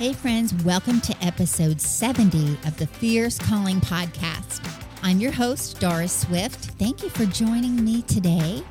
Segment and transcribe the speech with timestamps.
[0.00, 4.66] Hey, friends, welcome to episode 70 of the Fierce Calling Podcast.
[5.02, 6.70] I'm your host, Doris Swift.
[6.78, 8.62] Thank you for joining me today.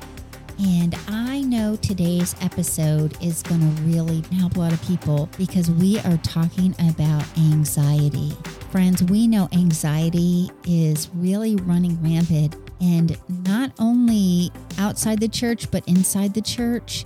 [0.58, 5.70] And I know today's episode is going to really help a lot of people because
[5.70, 8.32] we are talking about anxiety.
[8.72, 15.86] Friends, we know anxiety is really running rampant and not only outside the church, but
[15.86, 17.04] inside the church.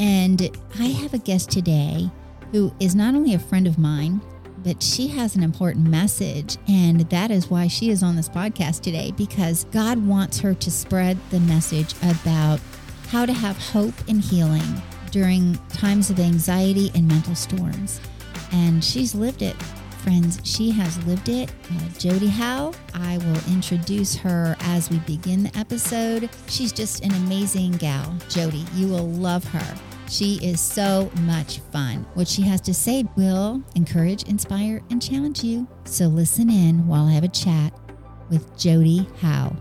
[0.00, 2.10] And I have a guest today
[2.52, 4.20] who is not only a friend of mine,
[4.62, 6.58] but she has an important message.
[6.68, 10.70] And that is why she is on this podcast today because God wants her to
[10.70, 12.60] spread the message about
[13.08, 18.00] how to have hope and healing during times of anxiety and mental storms.
[18.52, 19.56] And she's lived it.
[20.02, 21.50] Friends, she has lived it.
[21.70, 26.30] Uh, Jodi Howe, I will introduce her as we begin the episode.
[26.46, 28.16] She's just an amazing gal.
[28.28, 29.89] Jodi, you will love her.
[30.10, 32.04] She is so much fun.
[32.14, 35.68] What she has to say will encourage, inspire, and challenge you.
[35.84, 37.72] So listen in while I have a chat
[38.28, 39.54] with Jodi Howe.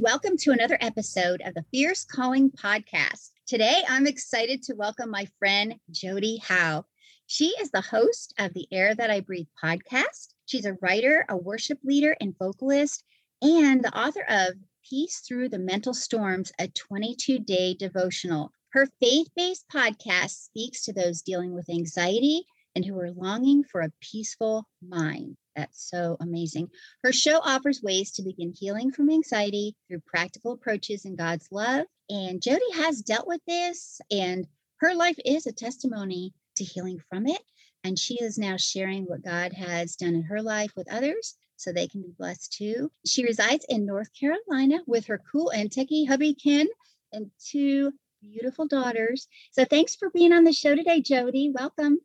[0.00, 3.30] Welcome to another episode of the Fierce Calling Podcast.
[3.46, 6.84] Today, I'm excited to welcome my friend Jodi Howe.
[7.28, 10.34] She is the host of the Air That I Breathe podcast.
[10.52, 13.04] She's a writer, a worship leader, and vocalist,
[13.40, 14.52] and the author of
[14.86, 18.52] Peace Through the Mental Storms, a 22 day devotional.
[18.72, 23.80] Her faith based podcast speaks to those dealing with anxiety and who are longing for
[23.80, 25.38] a peaceful mind.
[25.56, 26.68] That's so amazing.
[27.02, 31.86] Her show offers ways to begin healing from anxiety through practical approaches in God's love.
[32.10, 34.46] And Jodi has dealt with this, and
[34.80, 37.40] her life is a testimony to healing from it.
[37.84, 41.72] And she is now sharing what God has done in her life with others so
[41.72, 42.90] they can be blessed too.
[43.06, 46.68] She resides in North Carolina with her cool and techie hubby Ken
[47.12, 49.26] and two beautiful daughters.
[49.50, 51.50] So thanks for being on the show today, Jodi.
[51.52, 51.98] Welcome.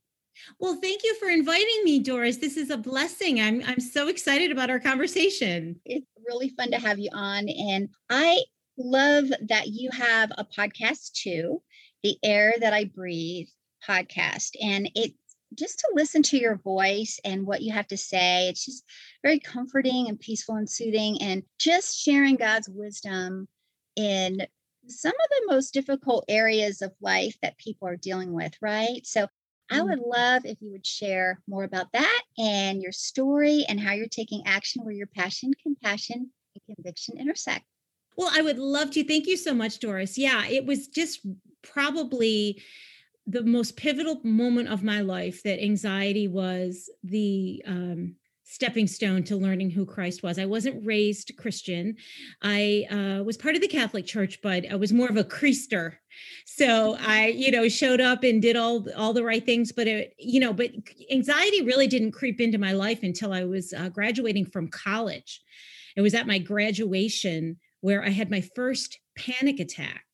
[0.59, 2.37] Well, thank you for inviting me, Doris.
[2.37, 3.41] This is a blessing.
[3.41, 5.79] I'm I'm so excited about our conversation.
[5.85, 8.43] It's really fun to have you on and I
[8.77, 11.61] love that you have a podcast too,
[12.03, 13.47] The Air That I Breathe
[13.87, 15.13] podcast and it
[15.55, 18.47] just to listen to your voice and what you have to say.
[18.49, 18.83] It's just
[19.23, 23.47] very comforting and peaceful and soothing and just sharing God's wisdom
[23.95, 24.45] in
[24.87, 29.05] some of the most difficult areas of life that people are dealing with, right?
[29.05, 29.27] So
[29.69, 30.09] I would mm-hmm.
[30.09, 34.43] love if you would share more about that and your story and how you're taking
[34.45, 37.65] action where your passion, compassion, and conviction intersect.
[38.15, 39.03] Well, I would love to.
[39.03, 40.17] Thank you so much, Doris.
[40.17, 41.25] Yeah, it was just
[41.61, 42.61] probably
[43.27, 48.15] the most pivotal moment of my life that anxiety was the um,
[48.45, 50.39] stepping stone to learning who Christ was.
[50.39, 51.97] I wasn't raised Christian.
[52.41, 55.95] I uh, was part of the Catholic Church, but I was more of a creaster.
[56.45, 57.05] So mm-hmm.
[57.05, 60.39] I, you know, showed up and did all all the right things, but it, you
[60.39, 60.71] know, but
[61.11, 65.41] anxiety really didn't creep into my life until I was uh, graduating from college.
[65.97, 70.06] It was at my graduation where I had my first panic attack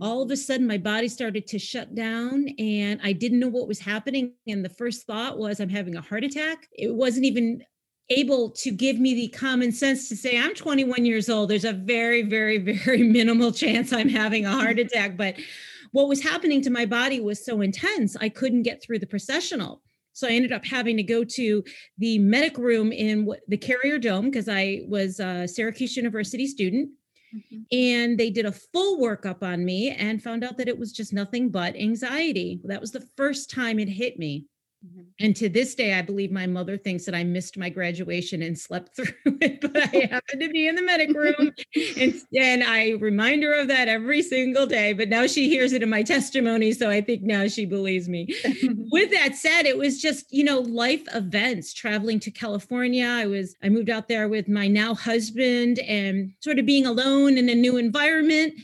[0.00, 3.68] all of a sudden my body started to shut down and I didn't know what
[3.68, 4.34] was happening.
[4.46, 6.68] And the first thought was, I'm having a heart attack.
[6.72, 7.62] It wasn't even
[8.10, 11.72] able to give me the common sense to say i'm 21 years old there's a
[11.72, 15.34] very very very minimal chance i'm having a heart attack but
[15.92, 19.80] what was happening to my body was so intense i couldn't get through the processional
[20.12, 21.64] so i ended up having to go to
[21.96, 26.90] the medic room in the carrier dome because i was a syracuse university student
[27.34, 27.62] mm-hmm.
[27.72, 31.12] and they did a full workup on me and found out that it was just
[31.12, 34.46] nothing but anxiety that was the first time it hit me.
[34.84, 35.02] Mm-hmm.
[35.20, 38.58] And to this day, I believe my mother thinks that I missed my graduation and
[38.58, 41.52] slept through it, but I happened to be in the medic room.
[41.96, 44.92] and, and I remind her of that every single day.
[44.92, 46.72] But now she hears it in my testimony.
[46.72, 48.28] So I think now she believes me.
[48.90, 53.06] With that said, it was just, you know, life events traveling to California.
[53.06, 57.38] I was, I moved out there with my now husband and sort of being alone
[57.38, 58.54] in a new environment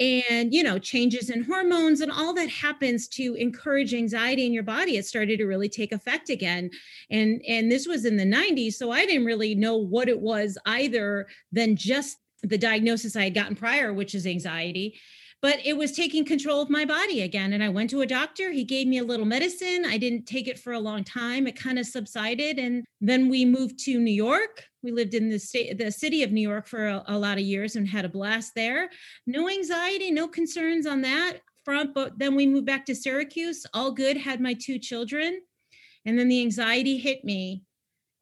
[0.00, 4.62] and you know changes in hormones and all that happens to encourage anxiety in your
[4.62, 6.68] body it started to really take effect again
[7.10, 10.58] and and this was in the 90s so i didn't really know what it was
[10.66, 14.98] either than just the diagnosis i had gotten prior which is anxiety
[15.44, 17.52] but it was taking control of my body again.
[17.52, 18.50] And I went to a doctor.
[18.50, 19.84] He gave me a little medicine.
[19.84, 21.46] I didn't take it for a long time.
[21.46, 22.58] It kind of subsided.
[22.58, 24.64] And then we moved to New York.
[24.84, 27.44] We lived in the state, the city of New York for a, a lot of
[27.44, 28.90] years and had a blast there.
[29.26, 31.94] No anxiety, no concerns on that front.
[31.94, 33.66] But then we moved back to Syracuse.
[33.74, 34.16] All good.
[34.16, 35.40] Had my two children.
[36.04, 37.64] And then the anxiety hit me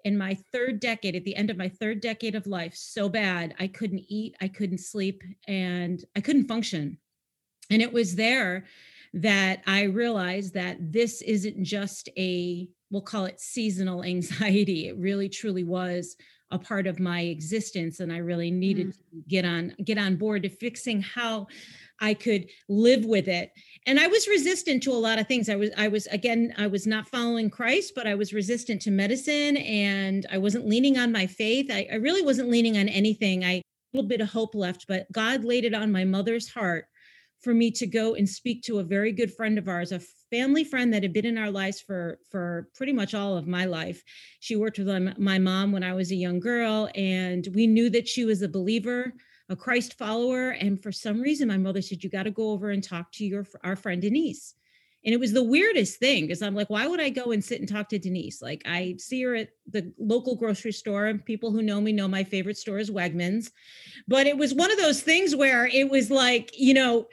[0.04, 3.54] in my third decade, at the end of my third decade of life, so bad.
[3.58, 6.98] I couldn't eat, I couldn't sleep, and I couldn't function.
[7.70, 8.66] And it was there
[9.14, 14.88] that I realized that this isn't just a, we'll call it seasonal anxiety.
[14.88, 16.16] It really truly was
[16.52, 18.92] a part of my existence and i really needed mm.
[18.92, 21.46] to get on get on board to fixing how
[22.00, 23.50] i could live with it.
[23.86, 25.48] And i was resistant to a lot of things.
[25.48, 28.90] I was i was again i was not following christ but i was resistant to
[28.90, 31.70] medicine and i wasn't leaning on my faith.
[31.70, 33.44] I, I really wasn't leaning on anything.
[33.44, 33.62] I a
[33.94, 36.86] little bit of hope left but god laid it on my mother's heart
[37.42, 40.00] for me to go and speak to a very good friend of ours a
[40.32, 43.66] family friend that had been in our lives for for pretty much all of my
[43.66, 44.02] life.
[44.40, 48.08] She worked with my mom when i was a young girl and we knew that
[48.08, 49.12] she was a believer
[49.48, 52.70] a christ follower and for some reason my mother said you got to go over
[52.70, 54.54] and talk to your our friend denise.
[55.04, 57.60] And it was the weirdest thing because i'm like why would i go and sit
[57.60, 58.40] and talk to denise?
[58.40, 62.24] Like i see her at the local grocery store people who know me know my
[62.24, 63.50] favorite store is wegmans.
[64.08, 67.08] But it was one of those things where it was like you know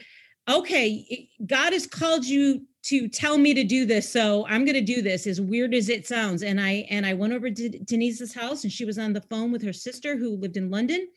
[0.49, 4.81] okay god has called you to tell me to do this so i'm going to
[4.81, 6.43] do this as weird as it sounds.
[6.43, 9.51] And i and i went over to denise's house and she was on the phone
[9.51, 11.07] with her sister who lived in london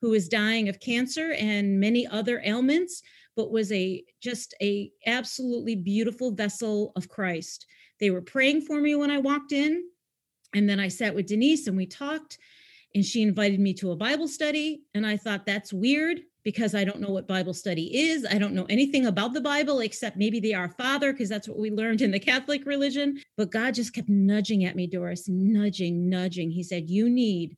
[0.00, 3.02] who was dying of cancer and many other ailments
[3.36, 7.66] but was a just a absolutely beautiful vessel of christ.
[7.98, 9.84] They were praying for me when i walked in
[10.54, 12.38] and then i sat with denise and we talked
[12.94, 16.84] and she invited me to a bible study and i thought that's weird because I
[16.84, 18.26] don't know what Bible study is.
[18.30, 21.58] I don't know anything about the Bible except maybe the Our Father, because that's what
[21.58, 23.20] we learned in the Catholic religion.
[23.36, 26.50] But God just kept nudging at me, Doris, nudging, nudging.
[26.50, 27.56] He said, You need,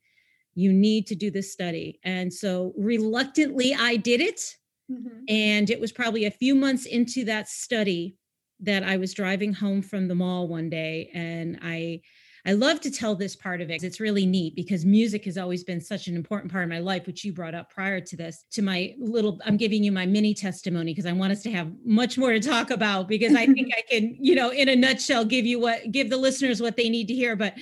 [0.55, 2.01] you need to do this study.
[2.05, 4.57] And so reluctantly, I did it.
[4.91, 5.25] Mm-hmm.
[5.29, 8.17] And it was probably a few months into that study
[8.61, 12.03] that I was driving home from the mall one day and I
[12.45, 13.85] I love to tell this part of it.
[13.85, 17.07] It's really neat because music has always been such an important part of my life,
[17.07, 18.45] which you brought up prior to this.
[18.53, 21.71] To my little, I'm giving you my mini testimony because I want us to have
[21.85, 25.25] much more to talk about because I think I can, you know, in a nutshell,
[25.25, 27.37] give you what, give the listeners what they need to hear.
[27.37, 27.55] But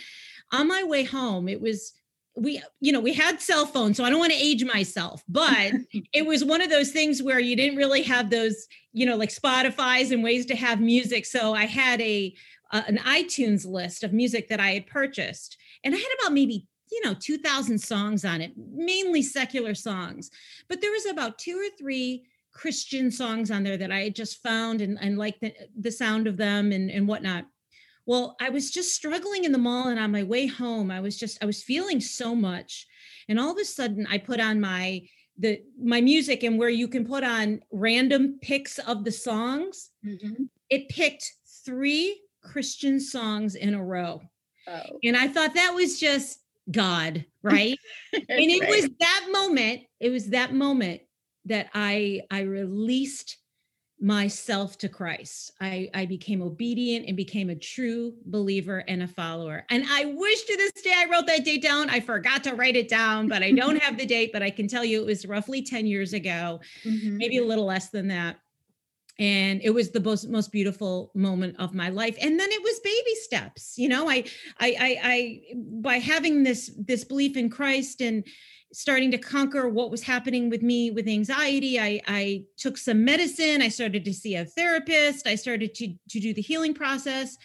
[0.50, 1.92] on my way home, it was,
[2.36, 5.72] we you know we had cell phones so i don't want to age myself but
[6.12, 9.30] it was one of those things where you didn't really have those you know like
[9.30, 12.32] spotify's and ways to have music so i had a
[12.72, 16.66] uh, an iTunes list of music that I had purchased, and I had about maybe
[16.90, 20.30] you know 2,000 songs on it, mainly secular songs,
[20.68, 24.42] but there was about two or three Christian songs on there that I had just
[24.42, 27.46] found and, and liked the, the sound of them and, and whatnot.
[28.06, 31.16] Well, I was just struggling in the mall, and on my way home, I was
[31.16, 32.86] just I was feeling so much,
[33.28, 35.02] and all of a sudden, I put on my
[35.38, 39.90] the my music and where you can put on random picks of the songs.
[40.04, 40.44] Mm-hmm.
[40.70, 41.32] It picked
[41.64, 44.22] three Christian songs in a row.
[44.66, 44.98] Oh.
[45.04, 46.40] And I thought that was just
[46.70, 47.76] God, right?
[48.12, 48.70] and it right.
[48.70, 51.02] was that moment, it was that moment
[51.46, 53.38] that I I released
[54.02, 55.52] myself to Christ.
[55.60, 59.66] I, I became obedient and became a true believer and a follower.
[59.68, 61.90] And I wish to this day I wrote that date down.
[61.90, 64.68] I forgot to write it down, but I don't have the date, but I can
[64.68, 67.18] tell you it was roughly 10 years ago, mm-hmm.
[67.18, 68.36] maybe a little less than that
[69.20, 72.16] and it was the most most beautiful moment of my life.
[72.20, 74.24] And then it was baby steps you know I,
[74.58, 78.26] I i i by having this this belief in christ and
[78.72, 83.62] starting to conquer what was happening with me with anxiety i i took some medicine
[83.62, 87.36] i started to see a therapist i started to to do the healing process.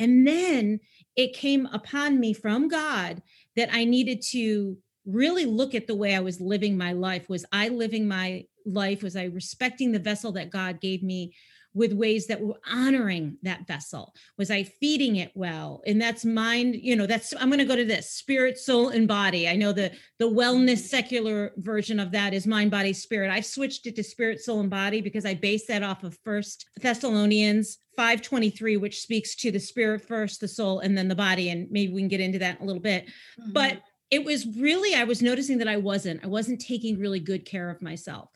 [0.00, 0.78] And then
[1.16, 3.22] it came upon me from god
[3.56, 7.28] that i needed to really look at the way i was living my life.
[7.28, 9.02] Was i living my life?
[9.02, 11.34] Was I respecting the vessel that God gave me
[11.74, 14.14] with ways that were honoring that vessel?
[14.36, 15.82] Was I feeding it well?
[15.86, 19.06] And that's mind, you know, that's I'm going to go to this spirit, soul, and
[19.06, 19.48] body.
[19.48, 23.30] I know the the wellness secular version of that is mind, body, spirit.
[23.30, 26.68] I've switched it to spirit, soul, and body because I base that off of First
[26.80, 31.68] Thessalonians 523 which speaks to the spirit first the soul and then the body and
[31.68, 33.52] maybe we can get into that a little bit mm-hmm.
[33.52, 37.44] but it was really i was noticing that i wasn't i wasn't taking really good
[37.44, 38.30] care of myself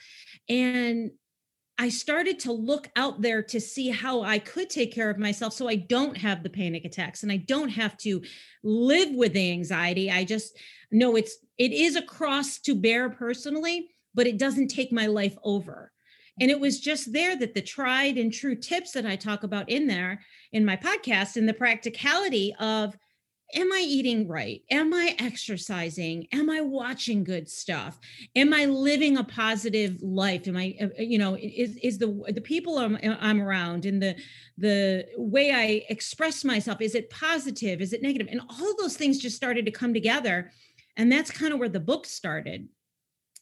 [0.49, 1.11] and
[1.79, 5.53] I started to look out there to see how I could take care of myself
[5.53, 8.23] so I don't have the panic attacks and I don't have to
[8.63, 10.11] live with the anxiety.
[10.11, 10.57] I just
[10.93, 15.37] know it's it is a cross to bear personally, but it doesn't take my life
[15.43, 15.93] over.
[16.41, 19.69] And it was just there that the tried and true tips that I talk about
[19.69, 22.97] in there in my podcast and the practicality of
[23.55, 24.63] am I eating right?
[24.71, 26.27] Am I exercising?
[26.33, 27.99] Am I watching good stuff?
[28.35, 30.49] Am I living a positive life?
[30.49, 34.03] Am I, uh, uh, you know, is, is the the people I'm, I'm around and
[34.03, 34.17] the
[34.59, 37.81] the way I express myself is it positive?
[37.81, 38.29] Is it negative?
[38.31, 40.51] And all those things just started to come together,
[40.97, 42.69] and that's kind of where the book started.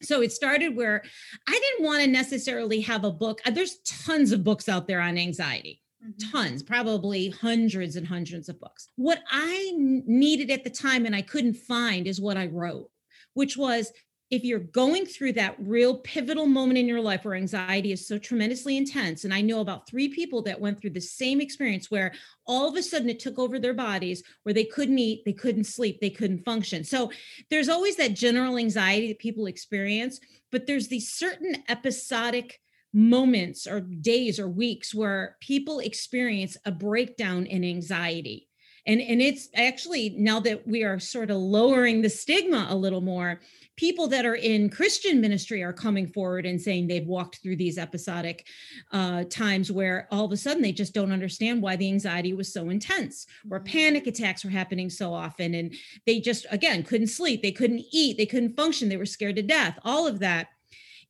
[0.03, 1.03] So it started where
[1.47, 3.41] I didn't want to necessarily have a book.
[3.45, 6.31] Uh, there's tons of books out there on anxiety mm-hmm.
[6.31, 8.89] tons, probably hundreds and hundreds of books.
[8.97, 12.91] What I needed at the time and I couldn't find is what I wrote,
[13.35, 13.93] which was
[14.31, 18.17] if you're going through that real pivotal moment in your life where anxiety is so
[18.17, 22.13] tremendously intense, and I know about three people that went through the same experience where
[22.47, 25.65] all of a sudden it took over their bodies, where they couldn't eat, they couldn't
[25.65, 26.85] sleep, they couldn't function.
[26.85, 27.11] So
[27.51, 30.21] there's always that general anxiety that people experience,
[30.53, 32.61] but there's these certain episodic
[32.93, 38.49] moments or days or weeks where people experience a breakdown in anxiety
[38.87, 43.01] and and it's actually now that we are sort of lowering the stigma a little
[43.01, 43.41] more
[43.77, 47.79] people that are in christian ministry are coming forward and saying they've walked through these
[47.79, 48.47] episodic
[48.93, 52.53] uh, times where all of a sudden they just don't understand why the anxiety was
[52.53, 53.73] so intense where mm-hmm.
[53.73, 55.75] panic attacks were happening so often and
[56.07, 59.43] they just again couldn't sleep they couldn't eat they couldn't function they were scared to
[59.43, 60.49] death all of that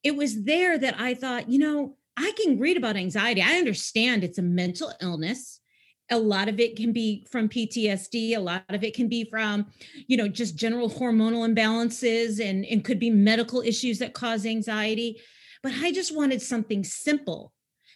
[0.02, 3.42] it was there that I thought, you know, I can read about anxiety.
[3.42, 5.60] I understand it's a mental illness.
[6.10, 8.36] A lot of it can be from PTSD.
[8.36, 9.66] A lot of it can be from,
[10.06, 15.20] you know, just general hormonal imbalances and, and could be medical issues that cause anxiety.
[15.62, 17.52] But I just wanted something simple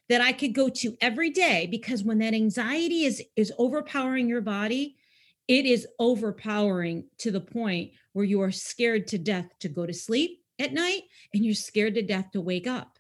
[0.09, 4.43] that I could go to every day because when that anxiety is is overpowering your
[4.43, 4.97] body,
[5.49, 9.95] it is overpowering to the point where you are scared to death to go to
[9.95, 12.94] sleep at night and you're scared to death to wake up.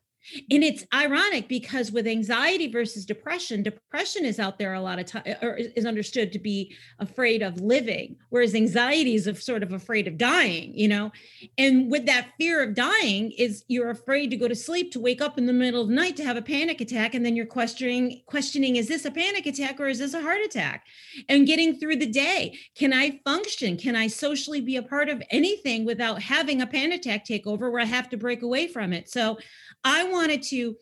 [0.50, 5.06] And it's ironic because with anxiety versus depression, depression is out there a lot of
[5.06, 9.72] time or is understood to be afraid of living, whereas anxiety is of sort of
[9.72, 11.12] afraid of dying, you know.
[11.58, 15.20] And with that fear of dying is you're afraid to go to sleep to wake
[15.20, 17.46] up in the middle of the night to have a panic attack and then you're
[17.46, 20.86] questioning questioning is this a panic attack or is this a heart attack?
[21.28, 23.76] And getting through the day, can I function?
[23.76, 27.70] Can I socially be a part of anything without having a panic attack take over
[27.70, 29.10] where I have to break away from it?
[29.10, 29.38] So
[29.84, 30.76] I wanted to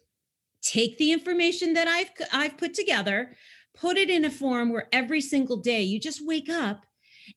[0.63, 3.37] take the information that I've I've put together,
[3.75, 6.85] put it in a form where every single day you just wake up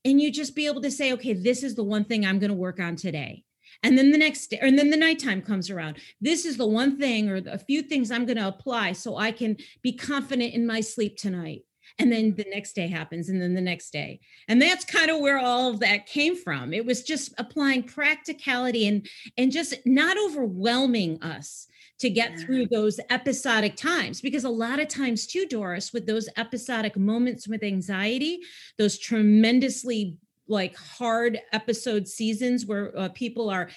[0.04, 2.52] and you just be able to say, okay, this is the one thing I'm going
[2.52, 3.44] to work on today.
[3.84, 5.98] And then the next day, and then the nighttime comes around.
[6.22, 9.32] This is the one thing or a few things I'm going to apply so I
[9.32, 11.65] can be confident in my sleep tonight.
[11.98, 14.20] And then the next day happens, and then the next day.
[14.50, 16.74] And that's kind of where all of that came from.
[16.74, 21.68] It was just applying practicality and and just not overwhelming us
[22.00, 26.28] to get through those episodic times because a lot of times too doris with those
[26.38, 28.40] episodic moments with anxiety
[28.78, 33.70] those tremendously like hard episode seasons where uh, people are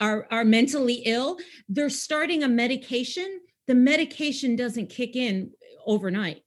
[0.00, 1.36] are are mentally ill
[1.68, 5.50] they're starting a medication the medication doesn't kick in
[5.86, 6.42] overnight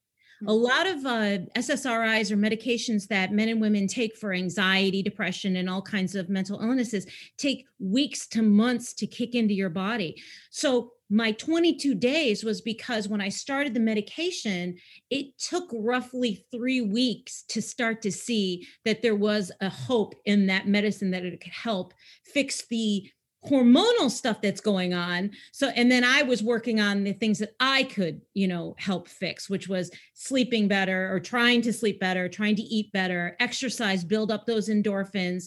[0.47, 5.57] a lot of uh, SSRIs or medications that men and women take for anxiety, depression,
[5.57, 7.05] and all kinds of mental illnesses
[7.37, 10.21] take weeks to months to kick into your body.
[10.49, 14.77] So my 22 days was because when I started the medication,
[15.09, 20.45] it took roughly three weeks to start to see that there was a hope in
[20.47, 21.93] that medicine that it could help
[22.23, 23.09] fix the
[23.45, 27.55] hormonal stuff that's going on so and then i was working on the things that
[27.61, 32.27] i could you know help fix which was sleeping better or trying to sleep better
[32.27, 35.45] trying to eat better exercise build up those endorphins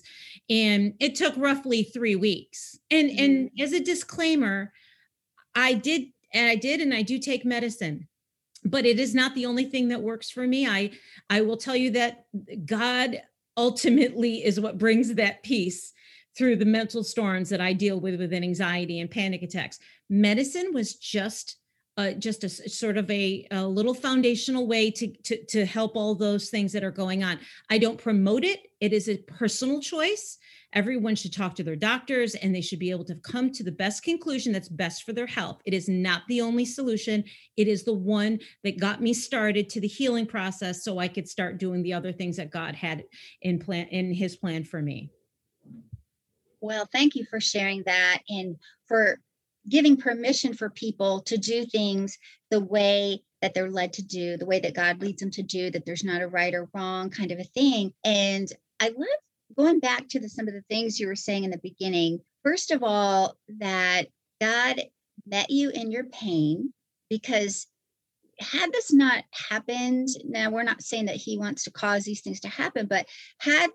[0.49, 3.25] and it took roughly 3 weeks and mm-hmm.
[3.25, 4.73] and as a disclaimer
[5.55, 8.09] I did, and I did, and I do take medicine,
[8.65, 10.67] but it is not the only thing that works for me.
[10.67, 10.91] I
[11.29, 12.25] I will tell you that
[12.65, 13.23] God
[13.57, 15.93] ultimately is what brings that peace
[16.37, 19.79] through the mental storms that I deal with within anxiety and panic attacks.
[20.09, 21.57] Medicine was just
[21.99, 26.15] uh, just a sort of a, a little foundational way to, to to help all
[26.15, 27.39] those things that are going on.
[27.69, 28.61] I don't promote it.
[28.81, 30.39] It is a personal choice.
[30.73, 33.73] Everyone should talk to their doctors and they should be able to come to the
[33.73, 35.61] best conclusion that's best for their health.
[35.67, 37.25] It is not the only solution.
[37.59, 41.29] It is the one that got me started to the healing process so I could
[41.29, 43.05] start doing the other things that God had
[43.43, 45.11] in plan in his plan for me.
[46.63, 49.19] Well, thank you for sharing that and for
[49.69, 52.17] giving permission for people to do things
[52.51, 55.73] the way that they're led to do, the way that God leads them to do,
[55.73, 57.93] that there's not a right or wrong kind of a thing.
[58.05, 59.09] And I love
[59.57, 62.71] going back to the, some of the things you were saying in the beginning, first
[62.71, 64.05] of all, that
[64.41, 64.83] God
[65.27, 66.73] met you in your pain
[67.11, 67.67] because
[68.39, 72.39] had this not happened, now we're not saying that he wants to cause these things
[72.41, 73.07] to happen, but
[73.39, 73.71] had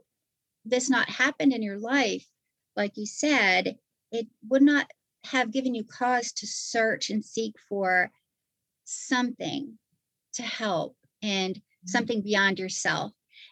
[0.63, 2.25] this not happened in your life,
[2.77, 3.75] like you said,
[4.12, 4.89] it would not
[5.25, 8.10] have given you cause to search and seek for
[8.86, 9.77] something
[10.36, 11.88] to help and mm-hmm.
[11.88, 13.12] something beyond yourself.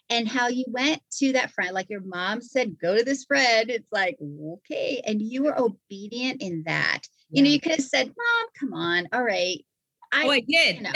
[0.10, 3.70] And how you went to that friend like your mom said go to this friend.
[3.72, 5.02] It's like okay.
[5.06, 7.02] And you were obedient in that.
[7.30, 7.40] Yeah.
[7.40, 9.08] you know you could have said mom come on.
[9.12, 9.66] All right
[10.16, 10.76] I, oh, I did.
[10.76, 10.92] You know.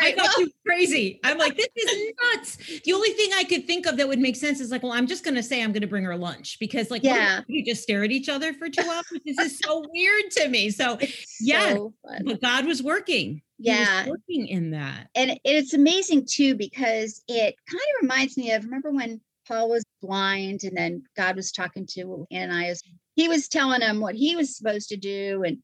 [0.00, 1.20] I thought you crazy.
[1.24, 2.80] I'm like, this is nuts.
[2.84, 5.06] The only thing I could think of that would make sense is like, well, I'm
[5.06, 7.82] just going to say I'm going to bring her lunch because, like, yeah, you just
[7.82, 9.04] stare at each other for two hours.
[9.24, 10.70] this is so weird to me.
[10.70, 13.42] So, it's yeah, so but God was working.
[13.58, 18.52] Yeah, was working in that, and it's amazing too because it kind of reminds me
[18.52, 22.82] of remember when Paul was blind and then God was talking to Ananias.
[23.16, 25.58] He was telling him what he was supposed to do and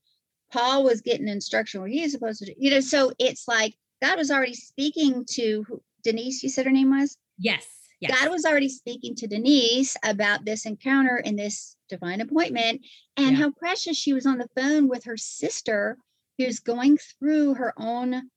[0.53, 3.75] Paul was getting instruction where he was supposed to do, you know, so it's like
[4.03, 7.17] God was already speaking to Denise, you said her name was?
[7.38, 7.67] Yes.
[8.00, 8.21] yes.
[8.21, 12.81] God was already speaking to Denise about this encounter and this divine appointment
[13.17, 13.45] and yeah.
[13.45, 15.99] how precious she was on the phone with her sister
[16.38, 18.31] who's going through her own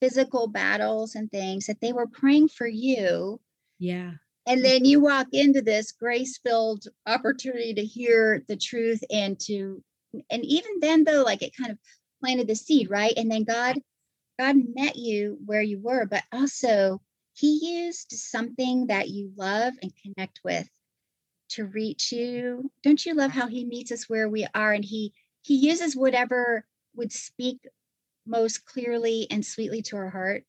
[0.00, 3.40] physical battles and things that they were praying for you.
[3.78, 4.12] Yeah.
[4.46, 9.82] And then you walk into this grace filled opportunity to hear the truth and to
[10.30, 11.78] and even then though like it kind of
[12.20, 13.14] planted the seed right?
[13.16, 13.78] And then god
[14.38, 17.00] god met you where you were but also
[17.34, 20.68] he used something that you love and connect with
[21.50, 22.70] to reach you.
[22.82, 24.72] Don't you love how he meets us where we are?
[24.72, 27.58] And he he uses whatever would speak
[28.26, 30.44] most clearly and sweetly to our heart.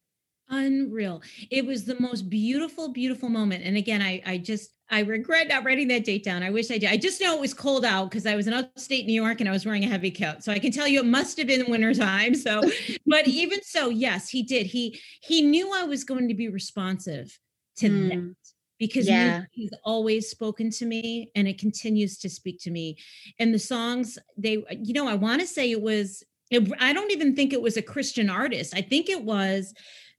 [0.50, 1.21] Unreal.
[1.51, 3.63] It was the most beautiful beautiful moment.
[3.63, 6.44] And again i i just I regret not writing that date down.
[6.44, 6.89] I wish I did.
[6.89, 9.50] I just know it was cold out because I was in upstate New York and
[9.50, 10.44] I was wearing a heavy coat.
[10.44, 12.34] So I can tell you it must have been winter time.
[12.36, 12.62] So,
[13.06, 14.67] but even so, yes, he did.
[14.67, 17.38] He he knew I was going to be responsive
[17.77, 18.10] to mm.
[18.10, 18.36] that
[18.79, 19.44] because yeah.
[19.51, 22.98] he's always spoken to me and it continues to speak to me.
[23.39, 27.12] And the songs, they, you know, I want to say it was, it, I don't
[27.12, 28.75] even think it was a Christian artist.
[28.75, 29.74] I think it was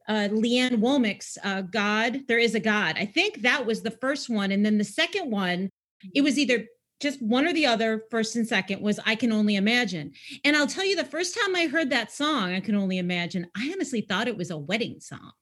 [0.09, 2.97] uh, Lee Ann Womack's uh, God, There Is a God.
[2.99, 4.50] I think that was the first one.
[4.50, 5.69] And then the second one,
[6.15, 6.67] it was either
[7.00, 10.13] just one or the other, first and second, was I Can Only Imagine.
[10.45, 13.47] And I'll tell you, the first time I heard that song, I Can Only Imagine,
[13.56, 15.32] I honestly thought it was a wedding song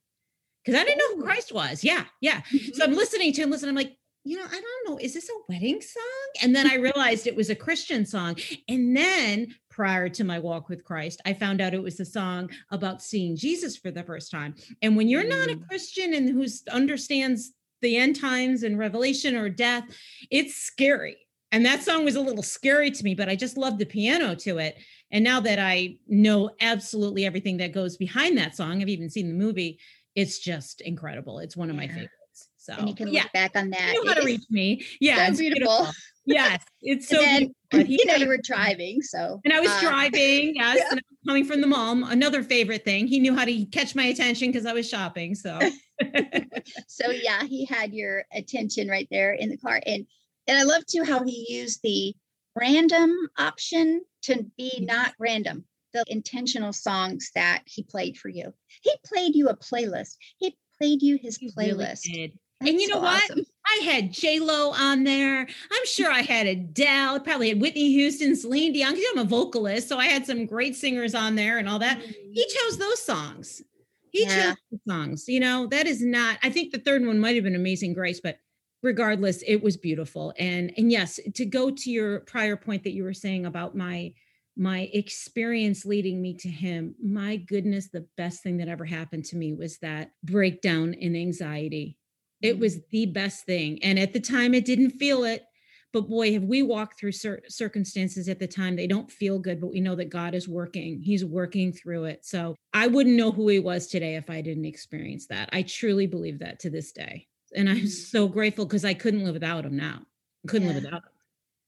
[0.65, 1.85] because I didn't know who Christ was.
[1.85, 2.43] Yeah, yeah.
[2.75, 5.31] So I'm listening to him, listen, I'm like, you know, I don't know, is this
[5.31, 6.43] a wedding song?
[6.43, 8.37] And then I realized it was a Christian song.
[8.69, 12.49] And then prior to my walk with Christ, I found out it was a song
[12.71, 14.55] about seeing Jesus for the first time.
[14.81, 15.69] And when you're not a mm.
[15.69, 19.85] Christian and who understands the end times and revelation or death,
[20.31, 21.19] it's scary.
[21.53, 24.35] And that song was a little scary to me, but I just loved the piano
[24.37, 24.79] to it.
[25.11, 29.29] And now that I know absolutely everything that goes behind that song, I've even seen
[29.29, 29.79] the movie,
[30.15, 31.39] it's just incredible.
[31.41, 32.15] It's one of my favorites.
[32.57, 33.23] So and you can yeah.
[33.23, 33.93] look back on that.
[33.95, 34.85] You know how to reach me.
[35.01, 35.77] Yeah, so beautiful.
[35.77, 35.95] beautiful.
[36.27, 37.19] Yes, it's so.
[37.19, 37.55] then,
[37.87, 39.41] you know, you were driving, so.
[39.45, 40.55] And I was uh, driving.
[40.57, 40.99] Yes, yeah.
[41.27, 42.05] coming from the mall.
[42.05, 43.07] Another favorite thing.
[43.07, 45.35] He knew how to catch my attention because I was shopping.
[45.35, 45.59] So.
[46.89, 50.07] so yeah, he had your attention right there in the car, and
[50.49, 52.15] and I love too how he used the
[52.57, 58.53] random option to be not random the intentional songs that he played for you.
[58.83, 60.17] He played you a playlist.
[60.39, 62.07] He played you his playlist.
[62.07, 63.31] Really and you know what?
[63.67, 65.41] I had J Lo on there.
[65.41, 67.21] I'm sure I had Adele.
[67.21, 68.93] Probably had Whitney Houston, Celine Dion.
[68.93, 71.99] Because I'm a vocalist, so I had some great singers on there and all that.
[71.99, 72.33] Mm-hmm.
[72.33, 73.63] He chose those songs.
[74.11, 74.47] He yeah.
[74.47, 75.29] chose the songs.
[75.29, 76.39] You know that is not.
[76.43, 78.39] I think the third one might have been Amazing Grace, but
[78.83, 80.33] regardless, it was beautiful.
[80.39, 84.15] And and yes, to go to your prior point that you were saying about my
[84.57, 89.37] my experience leading me to him my goodness the best thing that ever happened to
[89.37, 91.99] me was that breakdown in anxiety
[92.43, 93.83] it was the best thing.
[93.83, 95.45] And at the time, it didn't feel it.
[95.93, 99.61] But boy, have we walked through cir- circumstances at the time they don't feel good,
[99.61, 101.01] but we know that God is working.
[101.01, 102.25] He's working through it.
[102.25, 105.49] So I wouldn't know who he was today if I didn't experience that.
[105.53, 107.29] I truly believe that to this day.
[107.55, 107.89] And I'm mm.
[107.89, 110.03] so grateful because I couldn't live without him now.
[110.45, 110.75] I couldn't yeah.
[110.75, 111.13] live without him.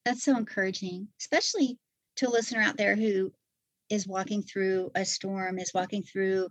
[0.04, 1.78] That's so encouraging, especially
[2.18, 3.32] to a listener out there who
[3.90, 6.48] is walking through a storm, is walking through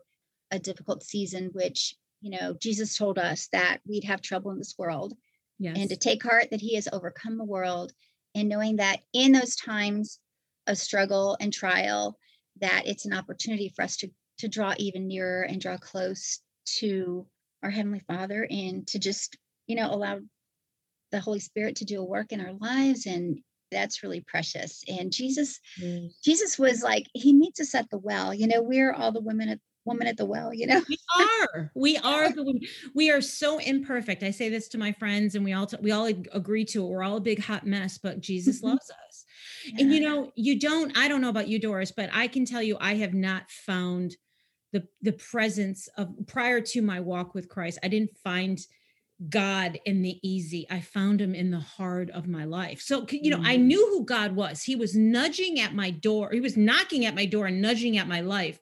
[0.52, 4.76] a difficult season, which you know, Jesus told us that we'd have trouble in this
[4.78, 5.14] world
[5.60, 5.78] yes.
[5.78, 7.92] and to take heart that he has overcome the world
[8.36, 10.20] and knowing that in those times
[10.68, 12.18] of struggle and trial,
[12.60, 16.40] that it's an opportunity for us to, to draw even nearer and draw close
[16.80, 17.26] to
[17.64, 20.20] our Heavenly Father and to just, you know, allow
[21.12, 23.06] the Holy Spirit to do a work in our lives.
[23.06, 23.40] And
[23.72, 24.84] that's really precious.
[24.88, 26.12] And Jesus, mm.
[26.24, 28.34] Jesus was like, he meets us at the well.
[28.34, 30.84] You know, we're all the women at woman at the well, you know?
[30.88, 31.72] we are.
[31.74, 34.22] We are the we are so imperfect.
[34.22, 36.90] I say this to my friends and we all t- we all agree to it.
[36.90, 38.68] We're all a big hot mess, but Jesus mm-hmm.
[38.68, 39.26] loves us.
[39.66, 39.82] Yeah.
[39.82, 42.62] And you know, you don't I don't know about you Doris, but I can tell
[42.62, 44.16] you I have not found
[44.74, 47.80] the the presence of prior to my walk with Christ.
[47.82, 48.60] I didn't find
[49.30, 50.68] God in the easy.
[50.70, 52.82] I found him in the hard of my life.
[52.82, 53.48] So, you know, mm-hmm.
[53.48, 54.62] I knew who God was.
[54.62, 56.30] He was nudging at my door.
[56.32, 58.60] He was knocking at my door and nudging at my life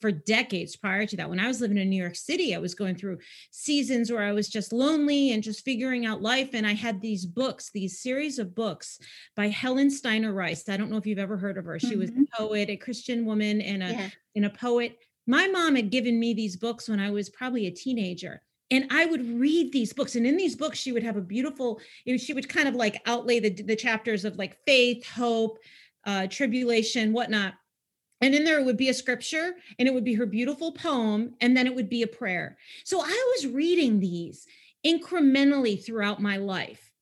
[0.00, 1.28] for decades prior to that.
[1.28, 3.18] When I was living in New York City, I was going through
[3.50, 6.50] seasons where I was just lonely and just figuring out life.
[6.52, 9.00] And I had these books, these series of books
[9.34, 10.68] by Helen Steiner Rice.
[10.68, 11.78] I don't know if you've ever heard of her.
[11.78, 11.98] She mm-hmm.
[11.98, 12.22] was a mm-hmm.
[12.36, 14.10] poet, a Christian woman, and a yeah.
[14.36, 14.98] and a poet.
[15.26, 19.06] My mom had given me these books when I was probably a teenager and i
[19.06, 22.18] would read these books and in these books she would have a beautiful you know,
[22.18, 25.58] she would kind of like outlay the, the chapters of like faith hope
[26.06, 27.54] uh, tribulation whatnot.
[28.22, 31.34] And in there it would be a scripture and it would be her beautiful poem
[31.40, 32.56] and then it would be a prayer.
[32.84, 34.46] So i was reading these
[34.86, 36.92] incrementally throughout my life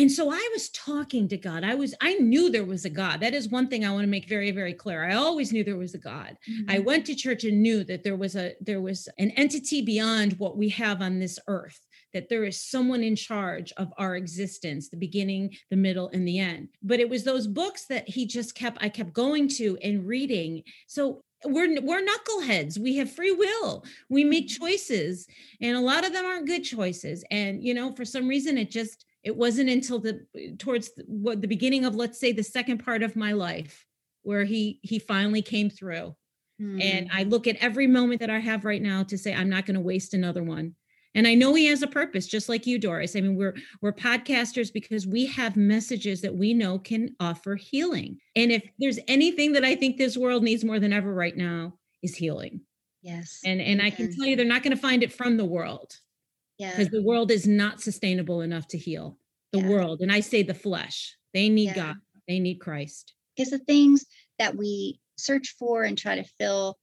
[0.00, 1.64] and so i was talking to god.
[1.64, 3.20] I was i knew there was a god.
[3.20, 5.04] That is one thing i want to make very very clear.
[5.04, 6.36] I always knew there was a god.
[6.48, 6.70] Mm-hmm.
[6.70, 10.38] i went to church and knew that there was a there was an entity beyond
[10.38, 11.80] what we have on this earth
[12.12, 16.38] that there is someone in charge of our existence the beginning the middle and the
[16.38, 16.68] end.
[16.82, 20.62] But it was those books that he just kept i kept going to and reading.
[20.86, 22.78] So we're we're knuckleheads.
[22.78, 23.84] We have free will.
[24.08, 24.64] We make mm-hmm.
[24.64, 25.26] choices
[25.60, 27.24] and a lot of them aren't good choices.
[27.30, 30.26] And you know for some reason it just it wasn't until the
[30.58, 33.84] towards the, what the beginning of let's say the second part of my life
[34.22, 36.14] where he he finally came through.
[36.60, 36.82] Mm.
[36.82, 39.64] and i look at every moment that i have right now to say i'm not
[39.64, 40.74] going to waste another one.
[41.14, 43.16] And i know he has a purpose just like you doris.
[43.16, 48.18] I mean we're we're podcasters because we have messages that we know can offer healing.
[48.36, 51.74] And if there's anything that i think this world needs more than ever right now
[52.02, 52.60] is healing.
[53.00, 55.44] Yes and and i can tell you they're not going to find it from the
[55.46, 55.96] world
[56.60, 59.16] yeah because the world is not sustainable enough to heal
[59.52, 59.68] the yeah.
[59.68, 61.74] world and i say the flesh they need yeah.
[61.74, 61.96] god
[62.28, 64.04] they need christ because the things
[64.38, 66.78] that we search for and try to fill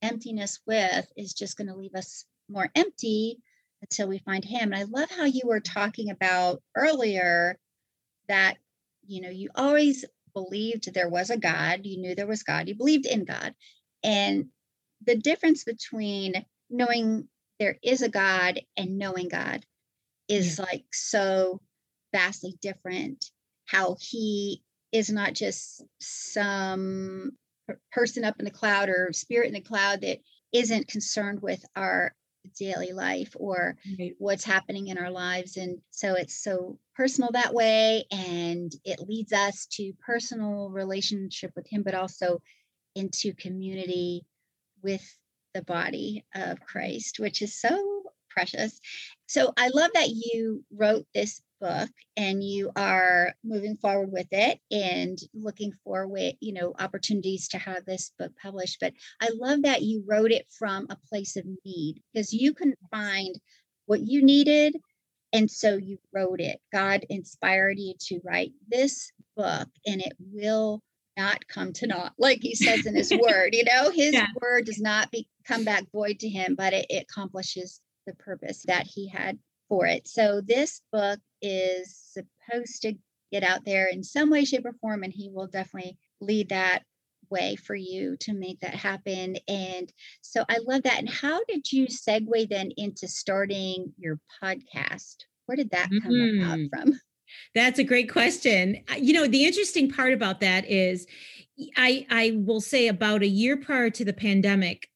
[0.00, 3.38] emptiness with is just going to leave us more empty
[3.82, 7.58] until we find him and i love how you were talking about earlier
[8.28, 8.54] that
[9.06, 12.74] you know you always believed there was a god you knew there was god you
[12.76, 13.52] believed in god
[14.04, 14.46] and
[15.04, 17.26] the difference between knowing
[17.60, 19.64] there is a God and knowing God
[20.28, 20.64] is yeah.
[20.64, 21.60] like so
[22.12, 23.26] vastly different.
[23.66, 27.32] How he is not just some
[27.92, 30.18] person up in the cloud or spirit in the cloud that
[30.52, 32.14] isn't concerned with our
[32.58, 34.14] daily life or right.
[34.18, 35.56] what's happening in our lives.
[35.56, 38.04] And so it's so personal that way.
[38.10, 42.40] And it leads us to personal relationship with him, but also
[42.96, 44.24] into community
[44.82, 45.04] with
[45.54, 48.80] the body of Christ, which is so precious.
[49.26, 54.58] So I love that you wrote this book and you are moving forward with it
[54.70, 58.78] and looking for way, you know, opportunities to have this book published.
[58.80, 62.74] But I love that you wrote it from a place of need because you can
[62.90, 63.38] find
[63.86, 64.76] what you needed.
[65.32, 66.60] And so you wrote it.
[66.72, 70.82] God inspired you to write this book, and it will
[71.16, 73.54] not come to naught, like he says in his word.
[73.54, 74.26] You know, his yeah.
[74.40, 78.62] word does not be, come back void to him, but it, it accomplishes the purpose
[78.66, 80.08] that he had for it.
[80.08, 82.94] So this book is supposed to
[83.32, 86.82] get out there in some way, shape, or form, and he will definitely lead that
[87.30, 89.36] way for you to make that happen.
[89.46, 90.98] And so I love that.
[90.98, 95.16] And how did you segue then into starting your podcast?
[95.46, 96.42] Where did that come mm.
[96.42, 97.00] about from?
[97.54, 98.78] That's a great question.
[98.98, 101.06] You know, the interesting part about that is
[101.76, 104.88] I I will say about a year prior to the pandemic,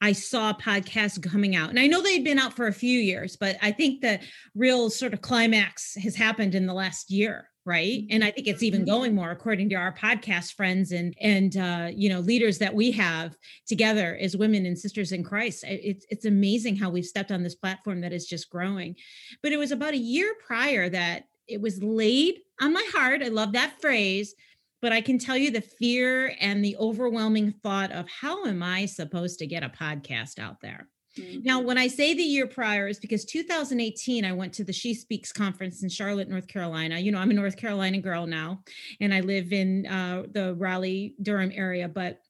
[0.00, 1.70] I saw podcasts coming out.
[1.70, 4.20] And I know they'd been out for a few years, but I think the
[4.54, 8.04] real sort of climax has happened in the last year, right?
[8.10, 8.90] And I think it's even mm-hmm.
[8.90, 12.92] going more according to our podcast friends and and uh, you know, leaders that we
[12.92, 15.64] have together as women and sisters in Christ.
[15.66, 18.96] It's it's amazing how we've stepped on this platform that is just growing.
[19.42, 23.22] But it was about a year prior that it was laid on my heart.
[23.22, 24.34] I love that phrase,
[24.82, 28.86] but I can tell you the fear and the overwhelming thought of how am I
[28.86, 30.88] supposed to get a podcast out there?
[31.18, 31.42] Mm-hmm.
[31.44, 34.92] Now, when I say the year prior, is because 2018, I went to the She
[34.94, 36.98] Speaks conference in Charlotte, North Carolina.
[36.98, 38.62] You know, I'm a North Carolina girl now,
[39.00, 42.20] and I live in uh, the Raleigh, Durham area, but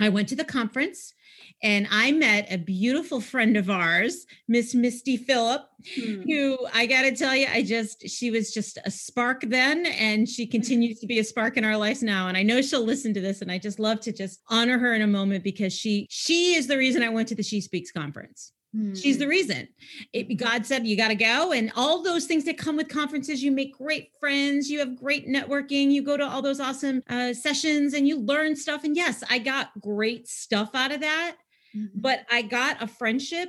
[0.00, 1.14] I went to the conference
[1.62, 5.62] and I met a beautiful friend of ours, Miss Misty Phillip,
[5.94, 6.22] hmm.
[6.22, 10.26] who I got to tell you, I just, she was just a spark then, and
[10.26, 12.28] she continues to be a spark in our lives now.
[12.28, 14.94] And I know she'll listen to this, and I just love to just honor her
[14.94, 17.92] in a moment because she, she is the reason I went to the She Speaks
[17.92, 18.52] conference.
[18.94, 19.30] She's the hmm.
[19.30, 19.68] reason.
[20.12, 23.42] It, God said you got to go, and all those things that come with conferences.
[23.42, 27.32] You make great friends, you have great networking, you go to all those awesome uh,
[27.32, 28.84] sessions, and you learn stuff.
[28.84, 31.36] And yes, I got great stuff out of that,
[31.76, 32.00] mm-hmm.
[32.00, 33.48] but I got a friendship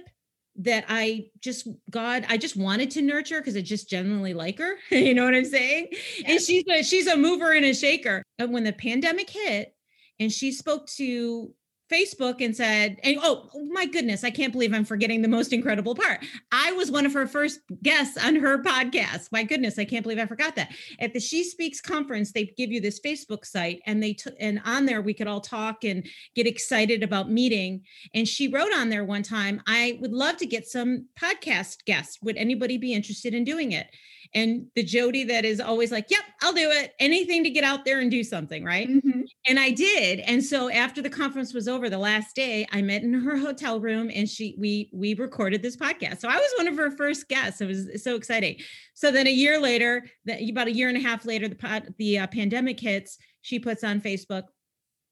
[0.57, 4.73] that I just God, I just wanted to nurture because I just genuinely like her.
[4.89, 5.89] you know what I'm saying?
[5.91, 6.23] Yes.
[6.25, 8.23] And she's a she's a mover and a shaker.
[8.39, 9.75] And when the pandemic hit,
[10.19, 11.53] and she spoke to
[11.91, 15.95] Facebook and said, and oh my goodness, I can't believe I'm forgetting the most incredible
[15.95, 16.23] part.
[16.51, 19.27] I was one of her first guests on her podcast.
[19.31, 20.71] My goodness, I can't believe I forgot that.
[20.99, 24.61] At the She Speaks conference, they give you this Facebook site and they took and
[24.65, 27.81] on there we could all talk and get excited about meeting.
[28.13, 32.17] And she wrote on there one time, I would love to get some podcast guests.
[32.21, 33.87] Would anybody be interested in doing it?
[34.33, 36.93] and the Jodi that is always like, yep, I'll do it.
[36.99, 38.63] Anything to get out there and do something.
[38.63, 38.89] Right.
[38.89, 39.21] Mm-hmm.
[39.47, 40.19] And I did.
[40.21, 43.79] And so after the conference was over the last day, I met in her hotel
[43.79, 46.19] room and she, we, we recorded this podcast.
[46.19, 47.61] So I was one of her first guests.
[47.61, 48.57] It was so exciting.
[48.93, 51.93] So then a year later, that about a year and a half later, the pod,
[51.97, 54.43] the uh, pandemic hits, she puts on Facebook,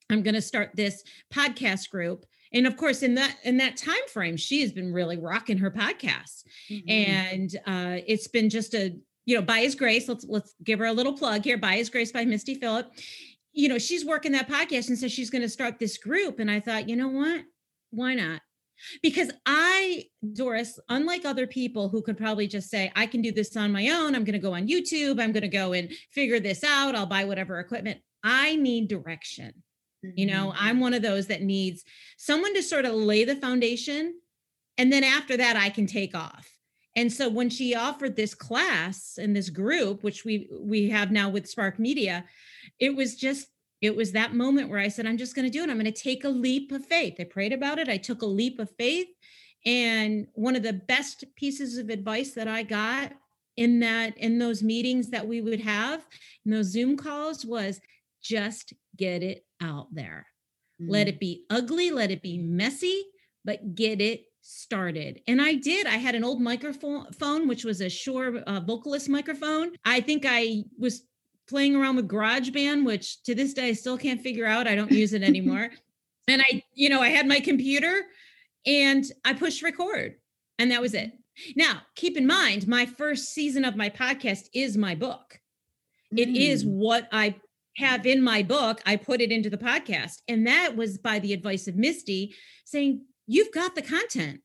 [0.09, 1.03] I'm going to start this
[1.33, 5.17] podcast group and of course in that in that time frame she has been really
[5.17, 6.89] rocking her podcast mm-hmm.
[6.89, 8.95] and uh, it's been just a
[9.29, 11.55] you know, by his grace, let's let's give her a little plug here.
[11.55, 12.91] By his grace by Misty Phillip.
[13.59, 16.39] You know, she's working that podcast and says she's going to start this group.
[16.39, 17.43] And I thought, you know what?
[17.91, 18.41] Why not?
[19.03, 23.57] Because I, Doris, unlike other people who could probably just say, I can do this
[23.57, 24.15] on my own.
[24.15, 25.19] I'm going to go on YouTube.
[25.19, 26.95] I'm going to go and figure this out.
[26.95, 27.99] I'll buy whatever equipment.
[28.23, 29.53] I need direction.
[30.05, 30.11] Mm-hmm.
[30.15, 30.57] You know, mm-hmm.
[30.67, 31.83] I'm one of those that needs
[32.17, 34.13] someone to sort of lay the foundation.
[34.77, 36.47] And then after that, I can take off
[36.95, 41.29] and so when she offered this class and this group which we we have now
[41.29, 42.25] with spark media
[42.79, 43.47] it was just
[43.81, 45.85] it was that moment where i said i'm just going to do it i'm going
[45.85, 48.69] to take a leap of faith i prayed about it i took a leap of
[48.77, 49.07] faith
[49.65, 53.11] and one of the best pieces of advice that i got
[53.57, 56.05] in that in those meetings that we would have
[56.45, 57.79] in those zoom calls was
[58.21, 60.25] just get it out there
[60.81, 60.91] mm-hmm.
[60.91, 63.03] let it be ugly let it be messy
[63.45, 65.21] but get it started.
[65.27, 65.85] And I did.
[65.85, 69.71] I had an old microphone, which was a Shure uh, vocalist microphone.
[69.85, 71.03] I think I was
[71.49, 74.67] playing around with GarageBand, which to this day I still can't figure out.
[74.67, 75.71] I don't use it anymore.
[76.27, 78.05] and I, you know, I had my computer
[78.65, 80.15] and I pushed record,
[80.57, 81.11] and that was it.
[81.55, 85.39] Now, keep in mind, my first season of my podcast is my book.
[86.13, 86.19] Mm.
[86.19, 86.69] It is mm.
[86.69, 87.35] what I
[87.77, 88.81] have in my book.
[88.85, 90.21] I put it into the podcast.
[90.27, 92.35] And that was by the advice of Misty
[92.65, 94.41] saying, you've got the content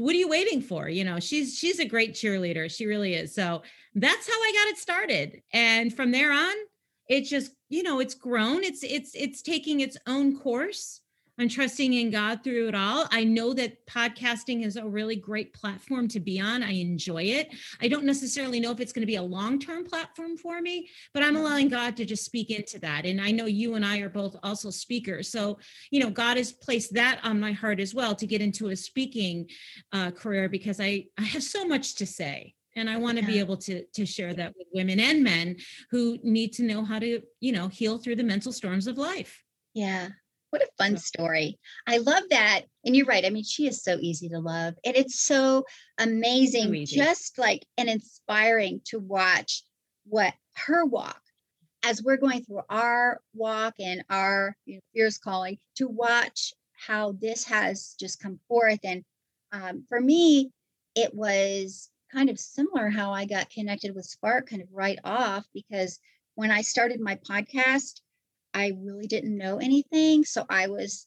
[0.00, 0.88] what are you waiting for?
[0.88, 2.70] You know she's she's a great cheerleader.
[2.70, 3.34] She really is.
[3.34, 3.62] So
[3.94, 5.42] that's how i got it started.
[5.52, 6.54] And from there on
[7.08, 8.64] it just you know it's grown.
[8.64, 11.00] It's it's it's taking its own course
[11.40, 13.08] I'm trusting in God through it all.
[13.10, 16.62] I know that podcasting is a really great platform to be on.
[16.62, 17.54] I enjoy it.
[17.80, 20.90] I don't necessarily know if it's going to be a long term platform for me,
[21.14, 23.06] but I'm allowing God to just speak into that.
[23.06, 25.32] And I know you and I are both also speakers.
[25.32, 25.58] So,
[25.90, 28.76] you know, God has placed that on my heart as well to get into a
[28.76, 29.48] speaking
[29.94, 33.40] uh, career because I, I have so much to say and i want to be
[33.40, 35.56] able to to share that with women and men
[35.90, 39.42] who need to know how to you know heal through the mental storms of life
[39.74, 40.08] yeah
[40.50, 41.58] what a fun story.
[41.86, 42.62] I love that.
[42.84, 43.24] And you're right.
[43.24, 44.74] I mean, she is so easy to love.
[44.84, 45.64] And it's so
[45.98, 49.62] amazing, so just like and inspiring to watch
[50.04, 51.20] what her walk
[51.82, 56.52] as we're going through our walk and our you know, fierce calling to watch
[56.86, 58.80] how this has just come forth.
[58.84, 59.04] And
[59.52, 60.50] um, for me,
[60.94, 65.44] it was kind of similar how I got connected with Spark kind of right off
[65.54, 65.98] because
[66.34, 68.00] when I started my podcast,
[68.54, 70.24] I really didn't know anything.
[70.24, 71.06] So I was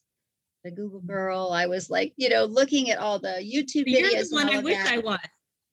[0.64, 1.06] the Google mm.
[1.06, 1.50] girl.
[1.52, 4.30] I was like, you know, looking at all the YouTube You're videos.
[4.30, 4.94] The one I wish that.
[4.94, 5.18] I was.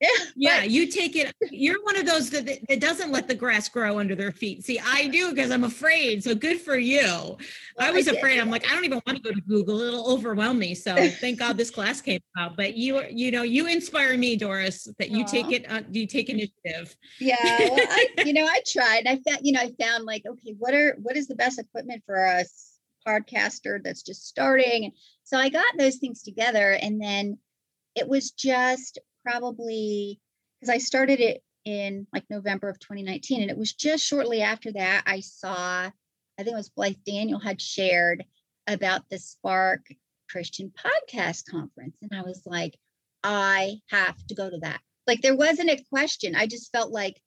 [0.35, 1.33] Yeah, yeah you take it.
[1.51, 4.63] You're one of those that, that doesn't let the grass grow under their feet.
[4.63, 6.23] See, I do because I'm afraid.
[6.23, 7.05] So good for you.
[7.05, 7.37] Well,
[7.77, 8.39] I was I afraid.
[8.39, 9.81] I'm like, I don't even want to go to Google.
[9.81, 10.73] It'll overwhelm me.
[10.73, 12.57] So thank God this class came out.
[12.57, 15.31] But you, you know, you inspire me, Doris, that you Aww.
[15.31, 15.71] take it.
[15.71, 16.95] Uh, you take initiative.
[17.19, 19.05] Yeah, well, I, you know, I tried.
[19.05, 22.03] I found, you know, I found like, okay, what are what is the best equipment
[22.05, 22.45] for a
[23.07, 24.85] podcaster that's just starting?
[24.85, 27.37] And so I got those things together, and then
[27.95, 30.19] it was just probably
[30.59, 33.41] because I started it in like November of 2019.
[33.41, 37.39] And it was just shortly after that I saw, I think it was Blythe Daniel
[37.39, 38.23] had shared
[38.67, 39.85] about the Spark
[40.29, 41.97] Christian Podcast Conference.
[42.01, 42.75] And I was like,
[43.23, 44.81] I have to go to that.
[45.07, 46.35] Like there wasn't a question.
[46.35, 47.21] I just felt like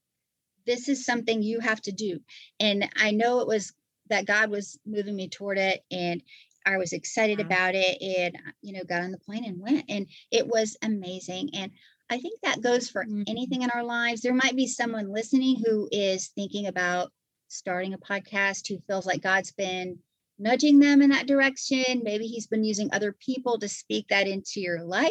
[0.67, 2.21] this is something you have to do.
[2.59, 3.73] And I know it was
[4.11, 6.23] that God was moving me toward it and
[6.67, 7.47] I was excited wow.
[7.47, 11.51] about it and you know got on the plane and went and it was amazing
[11.55, 11.71] and
[12.11, 13.23] I think that goes for mm-hmm.
[13.27, 14.21] anything in our lives.
[14.21, 17.11] There might be someone listening who is thinking about
[17.49, 19.99] starting a podcast who feels like God's been
[20.39, 22.03] nudging them in that direction.
[22.03, 25.11] Maybe he's been using other people to speak that into your life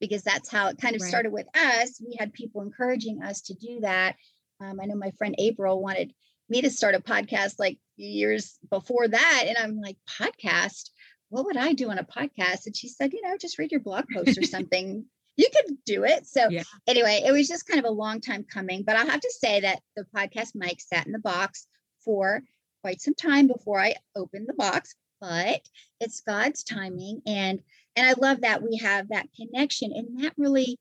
[0.00, 1.08] because that's how it kind of right.
[1.08, 2.00] started with us.
[2.04, 4.16] We had people encouraging us to do that.
[4.60, 6.12] Um, I know my friend April wanted
[6.48, 9.44] me to start a podcast like years before that.
[9.46, 10.90] And I'm like, podcast?
[11.28, 12.66] What would I do on a podcast?
[12.66, 15.04] And she said, you know, just read your blog post or something.
[15.36, 16.26] you could do it.
[16.26, 16.62] So yeah.
[16.86, 18.82] anyway, it was just kind of a long time coming.
[18.82, 21.66] But I'll have to say that the podcast mic sat in the box
[22.04, 22.42] for
[22.82, 25.60] quite some time before I opened the box, but
[26.00, 27.20] it's God's timing.
[27.26, 27.60] And
[27.96, 29.90] and I love that we have that connection.
[29.92, 30.78] And that really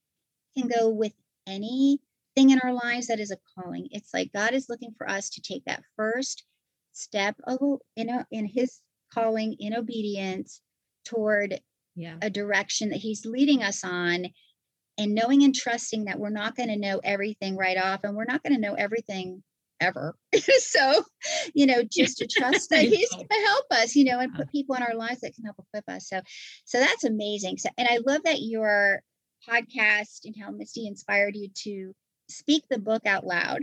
[0.58, 1.14] can go with
[2.36, 3.88] anything in our lives that is a calling.
[3.92, 6.44] It's like God is looking for us to take that first
[6.94, 7.60] step of
[7.96, 8.80] in a, in his
[9.14, 10.62] calling in obedience
[11.06, 11.60] toward
[11.96, 12.16] yeah.
[12.22, 14.26] a direction that he's leading us on
[14.98, 18.26] and knowing and trusting that we're not going to know everything right off and we're
[18.26, 19.44] not going to know everything
[19.82, 20.16] ever.
[20.60, 21.04] so,
[21.54, 24.52] you know, just to trust that he's going to help us, you know, and put
[24.52, 26.10] people in our lives that can help equip us.
[26.10, 26.22] So,
[26.66, 27.58] so that's amazing.
[27.58, 29.02] So, and I love that your
[29.48, 31.94] podcast and how Misty inspired you to
[32.30, 33.62] speak the book out loud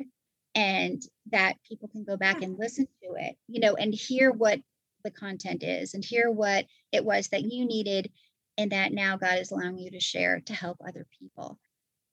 [0.55, 4.61] and that people can go back and listen to it, you know, and hear what
[5.05, 8.11] the content is and hear what it was that you needed
[8.59, 11.59] and that now God is allowing you to share to help other people.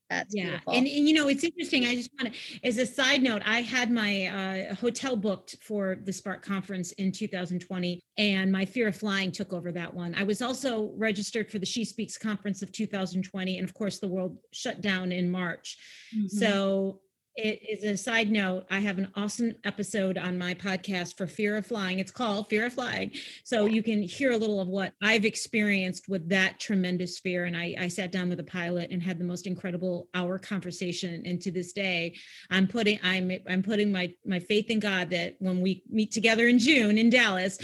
[0.09, 0.49] That's yeah.
[0.49, 0.73] Beautiful.
[0.73, 1.85] And, and you know, it's interesting.
[1.85, 5.97] I just want to, as a side note, I had my uh, hotel booked for
[6.03, 10.15] the Spark conference in 2020, and my fear of flying took over that one.
[10.15, 14.07] I was also registered for the She Speaks conference of 2020, and of course, the
[14.07, 15.77] world shut down in March.
[16.15, 16.37] Mm-hmm.
[16.37, 17.01] So
[17.35, 18.65] it is a side note.
[18.69, 21.99] I have an awesome episode on my podcast for Fear of Flying.
[21.99, 23.11] It's called Fear of Flying.
[23.45, 27.45] So you can hear a little of what I've experienced with that tremendous fear.
[27.45, 31.23] And I, I sat down with a pilot and had the most incredible hour conversation.
[31.25, 32.15] And to this day,
[32.49, 36.47] I'm putting I'm I'm putting my my faith in God that when we meet together
[36.47, 37.57] in June in Dallas,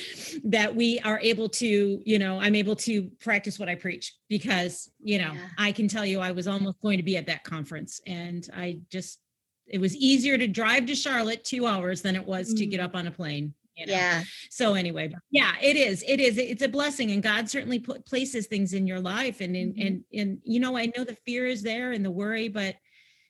[0.45, 4.89] that we are able to, you know, I'm able to practice what I preach because,
[5.03, 5.47] you know, yeah.
[5.57, 8.79] I can tell you I was almost going to be at that conference and I
[8.89, 9.19] just
[9.67, 12.57] it was easier to drive to Charlotte two hours than it was mm.
[12.57, 12.83] to get mm.
[12.83, 13.53] up on a plane.
[13.75, 13.93] You know?
[13.93, 14.23] Yeah.
[14.49, 16.03] So anyway, yeah, it is.
[16.07, 16.37] It is.
[16.37, 19.87] It's a blessing, and God certainly put places things in your life, and in, mm-hmm.
[19.87, 22.75] and and you know, I know the fear is there and the worry, but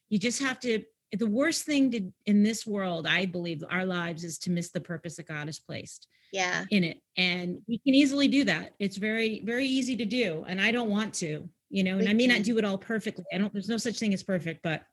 [0.10, 0.84] you just have to.
[1.12, 4.82] The worst thing to in this world, I believe, our lives is to miss the
[4.82, 6.08] purpose that God has placed.
[6.32, 6.66] Yeah.
[6.70, 8.74] In it, and we can easily do that.
[8.78, 11.50] It's very very easy to do, and I don't want to.
[11.70, 13.26] You know, and I may not do it all perfectly.
[13.34, 13.52] I don't.
[13.52, 14.84] There's no such thing as perfect, but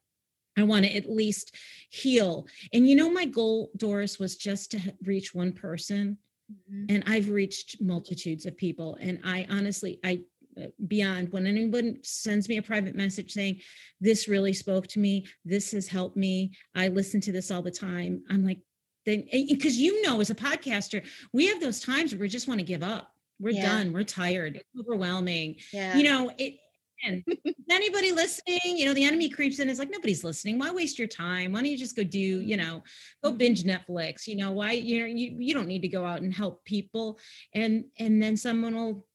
[0.57, 1.57] I want to at least
[1.91, 2.47] heal.
[2.73, 6.19] And you know, my goal, Doris, was just to reach one person.
[6.51, 6.95] Mm-hmm.
[6.95, 8.99] And I've reached multitudes of people.
[9.01, 10.21] And I honestly, I
[10.61, 13.59] uh, beyond when anyone sends me a private message saying
[14.03, 17.71] this really spoke to me this has helped me i listen to this all the
[17.71, 18.59] time i'm like
[19.07, 22.61] then because you know as a podcaster we have those times where we just want
[22.61, 23.67] to give up we're yeah.
[23.67, 25.97] done we're tired it's overwhelming yeah.
[25.97, 26.57] you know it
[27.71, 28.61] anybody listening?
[28.65, 30.59] You know the enemy creeps in it's like nobody's listening.
[30.59, 31.53] Why waste your time?
[31.53, 32.67] Why don't you just go do you mm-hmm.
[32.67, 32.83] know
[33.23, 34.27] go binge netflix?
[34.27, 37.19] You know why you know you, you don't need to go out and help people.
[37.55, 39.07] And and then someone will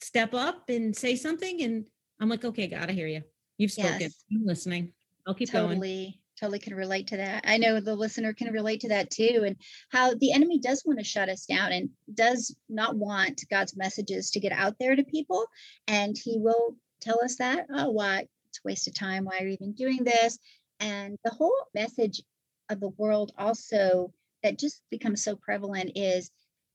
[0.00, 1.84] step up and say something and
[2.20, 3.22] i'm like okay god i hear you
[3.56, 4.00] you've spoken.
[4.00, 4.24] Yes.
[4.32, 4.92] i'm listening.
[5.26, 6.14] I'll keep totally going.
[6.38, 7.44] Totally can relate to that.
[7.46, 9.56] I know the listener can relate to that too, and
[9.90, 14.30] how the enemy does want to shut us down and does not want God's messages
[14.32, 15.46] to get out there to people.
[15.88, 19.46] And he will tell us that oh why it's a waste of time why are
[19.46, 20.38] you even doing this?
[20.80, 22.22] And the whole message
[22.68, 26.30] of the world also that just becomes so prevalent is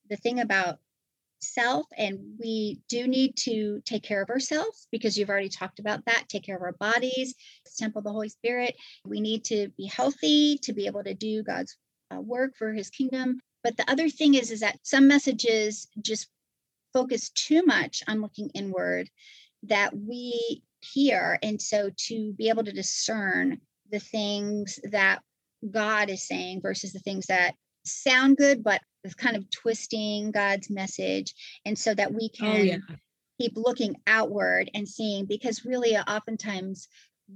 [0.09, 0.79] the thing about
[1.39, 6.05] self and we do need to take care of ourselves because you've already talked about
[6.05, 7.33] that take care of our bodies
[7.77, 8.75] temple of the holy spirit.
[9.05, 11.77] We need to be healthy to be able to do god's
[12.13, 13.39] uh, work for his kingdom.
[13.63, 16.27] But the other thing is is that some messages just
[16.93, 19.09] focus too much on looking inward
[19.63, 21.37] that we hear.
[21.43, 23.59] And so to be able to discern
[23.91, 25.19] the things that
[25.69, 27.53] God is saying versus the things that
[27.85, 31.33] sound good, but is kind of twisting God's message.
[31.65, 32.77] And so that we oh, can oh, yeah.
[33.39, 36.87] keep looking outward and seeing, because really, uh, oftentimes,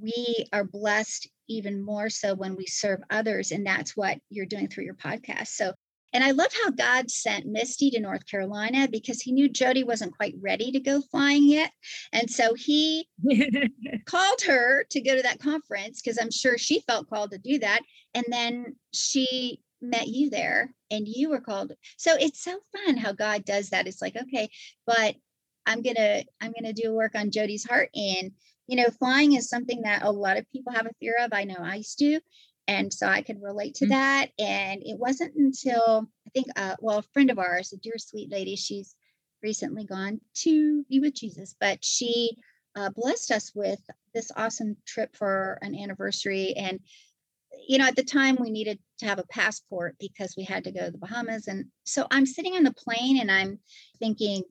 [0.01, 3.51] we are blessed even more so when we serve others.
[3.51, 5.47] And that's what you're doing through your podcast.
[5.47, 5.73] So
[6.15, 10.15] And I love how God sent Misty to North Carolina because he knew Jodi wasn't
[10.15, 11.73] quite ready to go flying yet.
[12.13, 13.09] And so he
[14.05, 17.59] called her to go to that conference because I'm sure she felt called to do
[17.59, 17.81] that.
[18.13, 21.73] And then she met you there and you were called.
[21.97, 23.85] So it's so fun how God does that.
[23.85, 24.49] It's like, okay,
[24.87, 25.15] but
[25.65, 27.89] I'm gonna I'm gonna do work on Jodi's heart.
[27.93, 28.31] And
[28.67, 31.33] you know, flying is something that a lot of people have a fear of.
[31.33, 32.21] I know I used to.
[32.67, 33.91] And so I could relate to mm-hmm.
[33.91, 34.29] that.
[34.39, 38.31] And it wasn't until I think, uh, well, a friend of ours, a dear sweet
[38.31, 38.95] lady, she's
[39.43, 42.37] recently gone to be with Jesus, but she
[42.75, 43.79] uh, blessed us with
[44.13, 46.53] this awesome trip for an anniversary.
[46.57, 46.79] And,
[47.67, 50.71] you know, at the time we needed to have a passport because we had to
[50.71, 51.47] go to the Bahamas.
[51.47, 53.59] And so I'm sitting on the plane and I'm
[53.99, 54.43] thinking,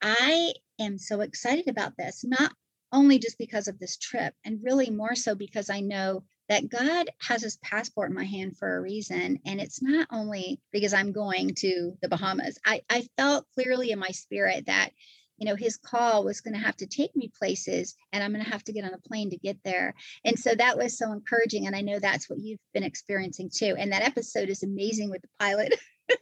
[0.00, 2.52] I am so excited about this, not
[2.92, 7.10] only just because of this trip, and really more so because I know that God
[7.20, 9.38] has his passport in my hand for a reason.
[9.44, 12.58] And it's not only because I'm going to the Bahamas.
[12.64, 14.90] I, I felt clearly in my spirit that,
[15.36, 18.44] you know, his call was going to have to take me places and I'm going
[18.44, 19.94] to have to get on a plane to get there.
[20.24, 21.66] And so that was so encouraging.
[21.66, 23.74] And I know that's what you've been experiencing too.
[23.78, 25.78] And that episode is amazing with the pilot.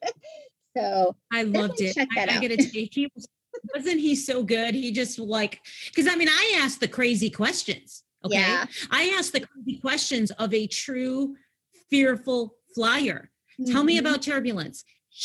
[0.77, 1.97] so I loved it.
[1.99, 3.27] I, I get to take he was
[3.75, 4.75] wasn't he so good?
[4.75, 8.37] He just like because I mean I asked the crazy questions Okay.
[8.37, 8.67] Yeah.
[8.91, 11.37] I ask the crazy questions of a true
[11.91, 13.31] fearful flyer.
[13.61, 13.73] Mm-hmm.
[13.73, 14.07] Tell me mm-hmm.
[14.07, 14.85] about turbulence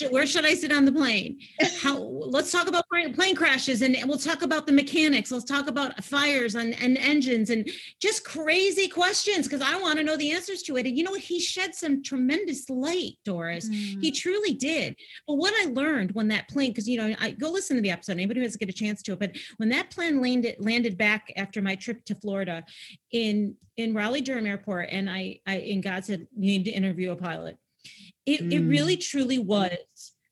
[0.10, 1.40] where should I sit on the plane?
[1.82, 1.98] How?
[2.32, 5.32] let's talk about plane crashes, and we'll talk about the mechanics.
[5.32, 7.70] Let's talk about fires and, and engines, and
[8.02, 10.86] just crazy questions because I want to know the answers to it.
[10.86, 11.22] And you know what?
[11.22, 13.70] He shed some tremendous light, Doris.
[13.70, 14.02] Mm.
[14.02, 14.96] He truly did.
[15.28, 17.92] But what I learned when that plane, because you know, I go listen to the
[17.92, 18.14] episode.
[18.14, 21.32] Anybody who has get a chance to it, but when that plane landed landed back
[21.36, 22.64] after my trip to Florida
[23.12, 27.12] in in Raleigh Durham Airport, and I, I and God said you need to interview
[27.12, 27.58] a pilot
[28.26, 28.52] it, mm.
[28.52, 29.78] it really truly was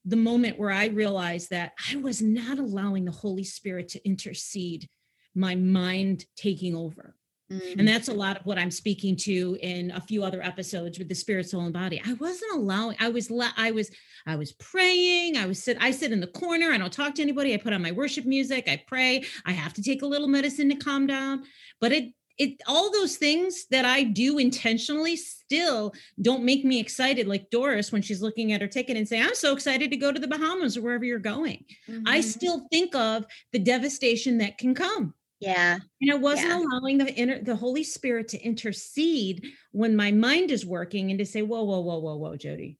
[0.05, 4.87] the moment where I realized that I was not allowing the Holy Spirit to intercede,
[5.35, 7.15] my mind taking over.
[7.51, 7.79] Mm.
[7.79, 11.09] And that's a lot of what I'm speaking to in a few other episodes with
[11.09, 12.01] the spirit, soul, and body.
[12.05, 13.89] I wasn't allowing, I was, I was,
[14.27, 15.35] I was praying.
[15.35, 16.71] I was sit, I sit in the corner.
[16.71, 17.53] I don't talk to anybody.
[17.53, 18.67] I put on my worship music.
[18.67, 19.23] I pray.
[19.45, 21.43] I have to take a little medicine to calm down.
[21.81, 27.27] But it it all those things that I do intentionally still don't make me excited
[27.27, 30.11] like Doris when she's looking at her ticket and say I'm so excited to go
[30.11, 31.65] to the Bahamas or wherever you're going.
[31.87, 32.07] Mm-hmm.
[32.07, 35.13] I still think of the devastation that can come.
[35.41, 35.77] Yeah.
[36.01, 36.59] And I wasn't yeah.
[36.59, 41.25] allowing the inner the Holy Spirit to intercede when my mind is working and to
[41.25, 42.77] say, whoa, whoa, whoa, whoa, whoa, Jodi.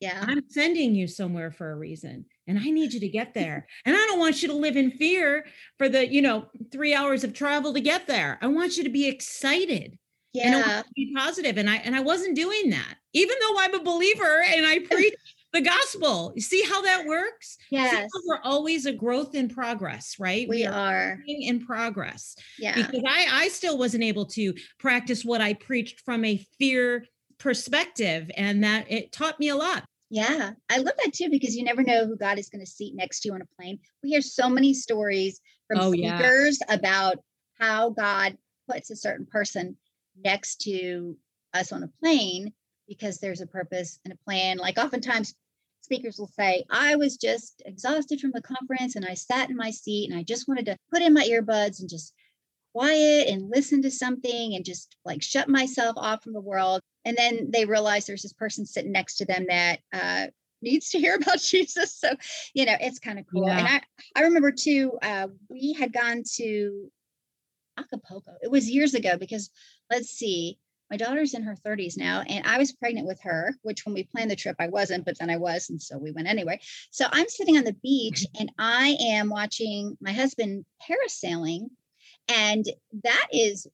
[0.00, 0.24] Yeah.
[0.26, 3.66] I'm sending you somewhere for a reason and I need you to get there.
[3.84, 5.46] And I don't want you to live in fear
[5.78, 8.38] for the, you know, three hours of travel to get there.
[8.42, 9.98] I want you to be excited.
[10.32, 10.76] Yeah.
[10.76, 11.58] And be positive.
[11.58, 15.14] And I and I wasn't doing that, even though I'm a believer and I preach
[15.52, 16.32] the gospel.
[16.34, 17.58] You see how that works?
[17.70, 18.08] Yes.
[18.26, 20.48] we're always a growth in progress, right?
[20.48, 22.36] We, we are, are in progress.
[22.58, 22.74] Yeah.
[22.74, 27.04] Because I, I still wasn't able to practice what I preached from a fear
[27.38, 28.30] perspective.
[28.36, 29.84] And that it taught me a lot.
[30.12, 32.94] Yeah, I love that too because you never know who God is going to seat
[32.94, 33.78] next to you on a plane.
[34.02, 36.74] We hear so many stories from oh, speakers yeah.
[36.74, 37.16] about
[37.58, 38.36] how God
[38.70, 39.78] puts a certain person
[40.22, 41.16] next to
[41.54, 42.52] us on a plane
[42.86, 44.58] because there's a purpose and a plan.
[44.58, 45.34] Like oftentimes
[45.80, 49.70] speakers will say, I was just exhausted from the conference and I sat in my
[49.70, 52.12] seat and I just wanted to put in my earbuds and just
[52.72, 57.16] quiet and listen to something and just like shut myself off from the world and
[57.16, 60.26] then they realize there's this person sitting next to them that uh,
[60.60, 61.94] needs to hear about Jesus.
[61.94, 62.10] So,
[62.54, 63.46] you know, it's kind of cool.
[63.46, 63.58] Yeah.
[63.58, 63.80] And I,
[64.16, 66.90] I remember too, uh, we had gone to
[67.78, 68.32] Acapulco.
[68.42, 69.50] It was years ago because
[69.90, 70.58] let's see,
[70.90, 74.04] my daughter's in her 30s now, and I was pregnant with her, which when we
[74.04, 75.70] planned the trip, I wasn't, but then I was.
[75.70, 76.60] And so we went anyway.
[76.90, 81.70] So I'm sitting on the beach and I am watching my husband parasailing.
[82.28, 82.64] And
[83.02, 83.66] that is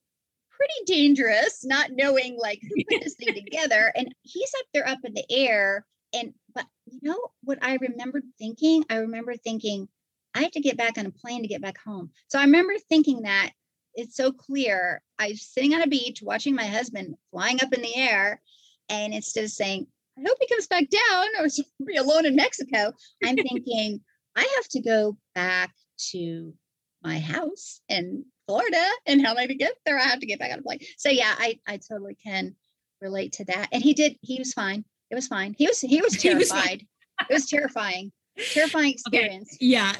[0.51, 3.92] pretty dangerous, not knowing like who put this thing together.
[3.94, 5.86] And he's up there up in the air.
[6.12, 8.84] And but you know what I remembered thinking?
[8.90, 9.88] I remember thinking,
[10.34, 12.11] I have to get back on a plane to get back home.
[12.28, 13.53] So I remember thinking that
[13.94, 15.03] it's so clear.
[15.18, 18.40] I was sitting on a beach watching my husband flying up in the air.
[18.88, 19.86] And instead of saying,
[20.16, 21.46] I hope he comes back down or
[21.86, 22.92] be alone in Mexico,
[23.24, 24.01] I'm thinking,
[24.36, 25.74] I have to go back
[26.11, 26.55] to
[27.03, 29.99] my house in Florida and how am I to get there?
[29.99, 30.80] I have to get back on a plane.
[30.96, 32.55] So yeah, I, I totally can
[33.01, 33.68] relate to that.
[33.72, 34.84] And he did, he was fine.
[35.11, 35.55] It was fine.
[35.59, 36.86] He was, he was terrified.
[37.28, 38.12] it was terrifying,
[38.53, 39.57] terrifying experience.
[39.57, 39.66] Okay.
[39.66, 39.92] Yeah.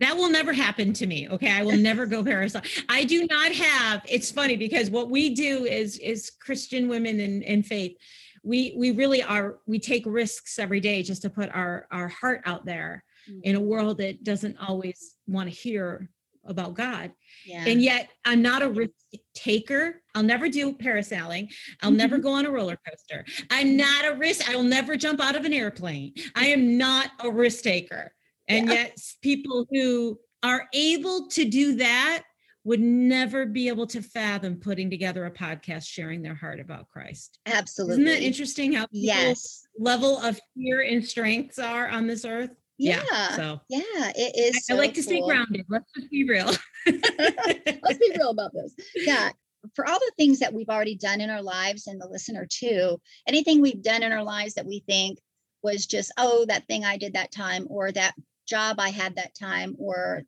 [0.00, 1.28] That will never happen to me.
[1.28, 1.50] Okay.
[1.50, 2.66] I will never go parasite.
[2.88, 7.42] I do not have, it's funny because what we do is, is Christian women in,
[7.42, 7.96] in faith
[8.44, 12.42] we we really are we take risks every day just to put our our heart
[12.44, 13.40] out there mm-hmm.
[13.42, 16.08] in a world that doesn't always want to hear
[16.46, 17.12] about God.
[17.46, 17.64] Yeah.
[17.66, 18.92] And yet I'm not a risk
[19.34, 20.02] taker.
[20.14, 21.48] I'll never do parasailing.
[21.82, 21.96] I'll mm-hmm.
[21.96, 23.24] never go on a roller coaster.
[23.50, 24.48] I'm not a risk.
[24.48, 26.14] I will never jump out of an airplane.
[26.34, 28.12] I am not a risk taker.
[28.48, 28.74] And yeah.
[28.74, 32.24] yet people who are able to do that
[32.64, 37.38] would never be able to fathom putting together a podcast sharing their heart about Christ.
[37.46, 37.94] Absolutely.
[37.94, 39.66] Isn't that interesting how yes.
[39.78, 42.50] level of fear and strengths are on this earth?
[42.78, 43.02] Yeah.
[43.10, 43.36] yeah.
[43.36, 44.56] So yeah, it is.
[44.56, 45.04] I, so I like to cool.
[45.04, 45.64] stay grounded.
[45.68, 46.46] Let's just be real.
[46.86, 48.74] Let's be real about this.
[48.96, 49.30] Yeah.
[49.74, 53.00] For all the things that we've already done in our lives and the listener too,
[53.26, 55.18] anything we've done in our lives that we think
[55.62, 58.12] was just, oh, that thing I did that time, or that
[58.46, 60.24] job I had that time, or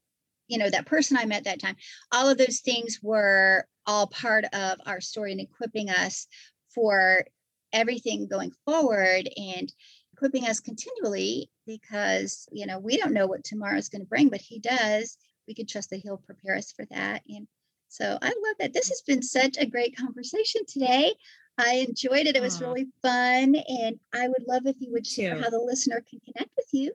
[0.48, 1.76] you know that person i met that time
[2.12, 6.26] all of those things were all part of our story and equipping us
[6.74, 7.24] for
[7.72, 9.72] everything going forward and
[10.16, 14.28] equipping us continually because you know we don't know what tomorrow is going to bring
[14.28, 15.18] but he does.
[15.46, 17.46] We can trust that he'll prepare us for that and
[17.88, 18.72] so i love that.
[18.72, 21.14] This has been such a great conversation today.
[21.58, 22.36] I enjoyed it.
[22.36, 26.02] It was really fun and i would love if you would share how the listener
[26.08, 26.92] can connect with you.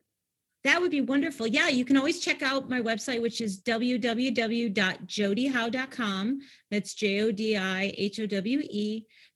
[0.63, 1.47] That would be wonderful.
[1.47, 6.39] Yeah, you can always check out my website, which is www.jodihowe.com.
[6.69, 8.61] That's J O D I H O W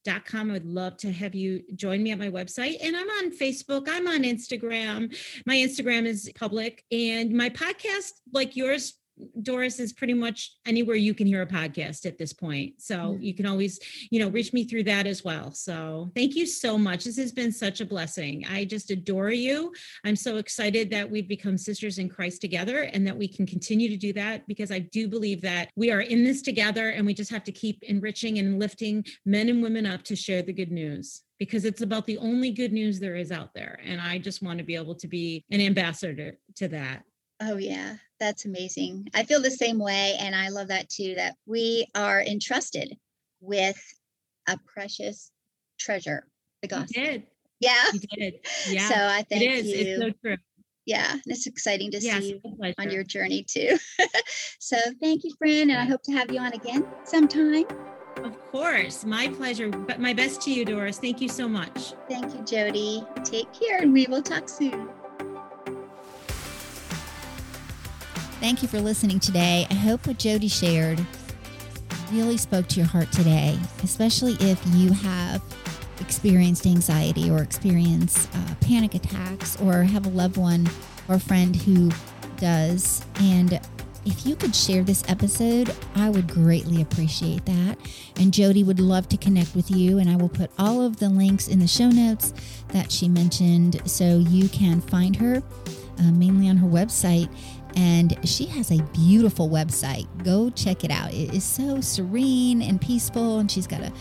[0.08, 0.49] E.com.
[0.49, 2.78] I would love to have you join me at my website.
[2.82, 5.16] And I'm on Facebook, I'm on Instagram.
[5.45, 8.97] My Instagram is public, and my podcast, like yours,
[9.41, 12.74] Doris is pretty much anywhere you can hear a podcast at this point.
[12.82, 13.22] So mm-hmm.
[13.22, 15.51] you can always, you know, reach me through that as well.
[15.51, 17.05] So thank you so much.
[17.05, 18.45] This has been such a blessing.
[18.49, 19.74] I just adore you.
[20.03, 23.89] I'm so excited that we've become sisters in Christ together and that we can continue
[23.89, 27.13] to do that because I do believe that we are in this together and we
[27.13, 30.72] just have to keep enriching and lifting men and women up to share the good
[30.72, 33.80] news because it's about the only good news there is out there.
[33.84, 37.03] And I just want to be able to be an ambassador to that.
[37.41, 39.09] Oh, yeah, that's amazing.
[39.13, 40.15] I feel the same way.
[40.19, 42.97] And I love that too that we are entrusted
[43.41, 43.81] with
[44.47, 45.31] a precious
[45.79, 46.27] treasure,
[46.61, 47.01] the gospel.
[47.01, 47.23] You did.
[47.59, 47.83] Yeah.
[47.93, 48.33] You did.
[48.69, 48.89] Yeah.
[48.89, 49.67] So I thank it is.
[49.67, 49.79] you.
[49.79, 50.38] It's so true.
[50.86, 53.77] Yeah, And it's exciting to yes, see you on your journey too.
[54.59, 57.65] so thank you, friend, and I hope to have you on again sometime.
[58.23, 59.69] Of course, my pleasure.
[59.69, 60.99] But my best to you, Doris.
[60.99, 61.93] Thank you so much.
[62.07, 63.03] Thank you, Jodi.
[63.23, 64.89] Take care, and we will talk soon.
[68.46, 69.66] Thank you for listening today.
[69.72, 71.04] I hope what Jodi shared
[72.12, 75.41] really spoke to your heart today, especially if you have
[76.00, 80.70] experienced anxiety or experience uh, panic attacks or have a loved one
[81.10, 81.89] or friend who
[82.38, 83.04] does.
[83.20, 83.60] And
[84.06, 87.80] if you could share this episode, I would greatly appreciate that.
[88.18, 89.98] And Jodi would love to connect with you.
[89.98, 92.32] And I will put all of the links in the show notes
[92.68, 95.41] that she mentioned so you can find her
[96.00, 97.30] uh, mainly on her website.
[97.76, 100.07] And she has a beautiful website.
[100.23, 101.13] Go check it out.
[101.13, 103.39] It is so serene and peaceful.
[103.39, 103.91] And she's got a,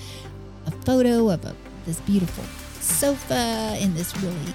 [0.66, 1.54] a photo of a,
[1.86, 2.44] this beautiful
[2.80, 4.54] sofa in this really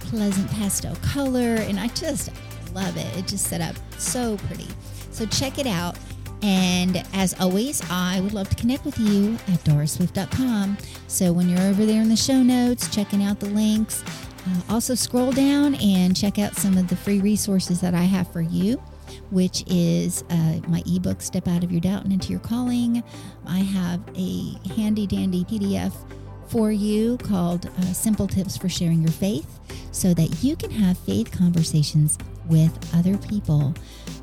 [0.00, 1.56] pleasant pastel color.
[1.56, 2.30] And I just
[2.74, 3.16] love it.
[3.16, 4.68] It just set up so pretty.
[5.10, 5.96] So check it out.
[6.42, 10.76] And as always, I would love to connect with you at dorisswift.com.
[11.08, 14.04] So when you're over there in the show notes, checking out the links,
[14.46, 18.30] uh, also, scroll down and check out some of the free resources that I have
[18.32, 18.76] for you,
[19.30, 23.02] which is uh, my ebook, Step Out of Your Doubt and Into Your Calling.
[23.46, 25.92] I have a handy dandy PDF
[26.48, 29.58] for you called uh, Simple Tips for Sharing Your Faith
[29.90, 32.16] so that you can have faith conversations
[32.48, 33.74] with other people.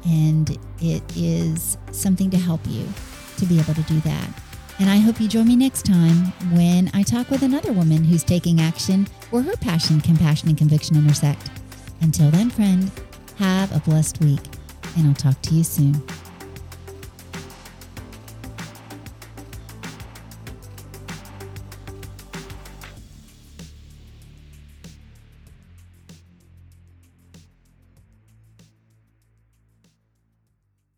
[0.06, 2.88] And it is something to help you
[3.38, 4.30] to be able to do that.
[4.80, 8.24] And I hope you join me next time when I talk with another woman who's
[8.24, 11.50] taking action where her passion, compassion, and conviction intersect.
[12.02, 12.92] Until then, friend,
[13.40, 14.40] have a blessed week,
[14.96, 16.04] and I'll talk to you soon.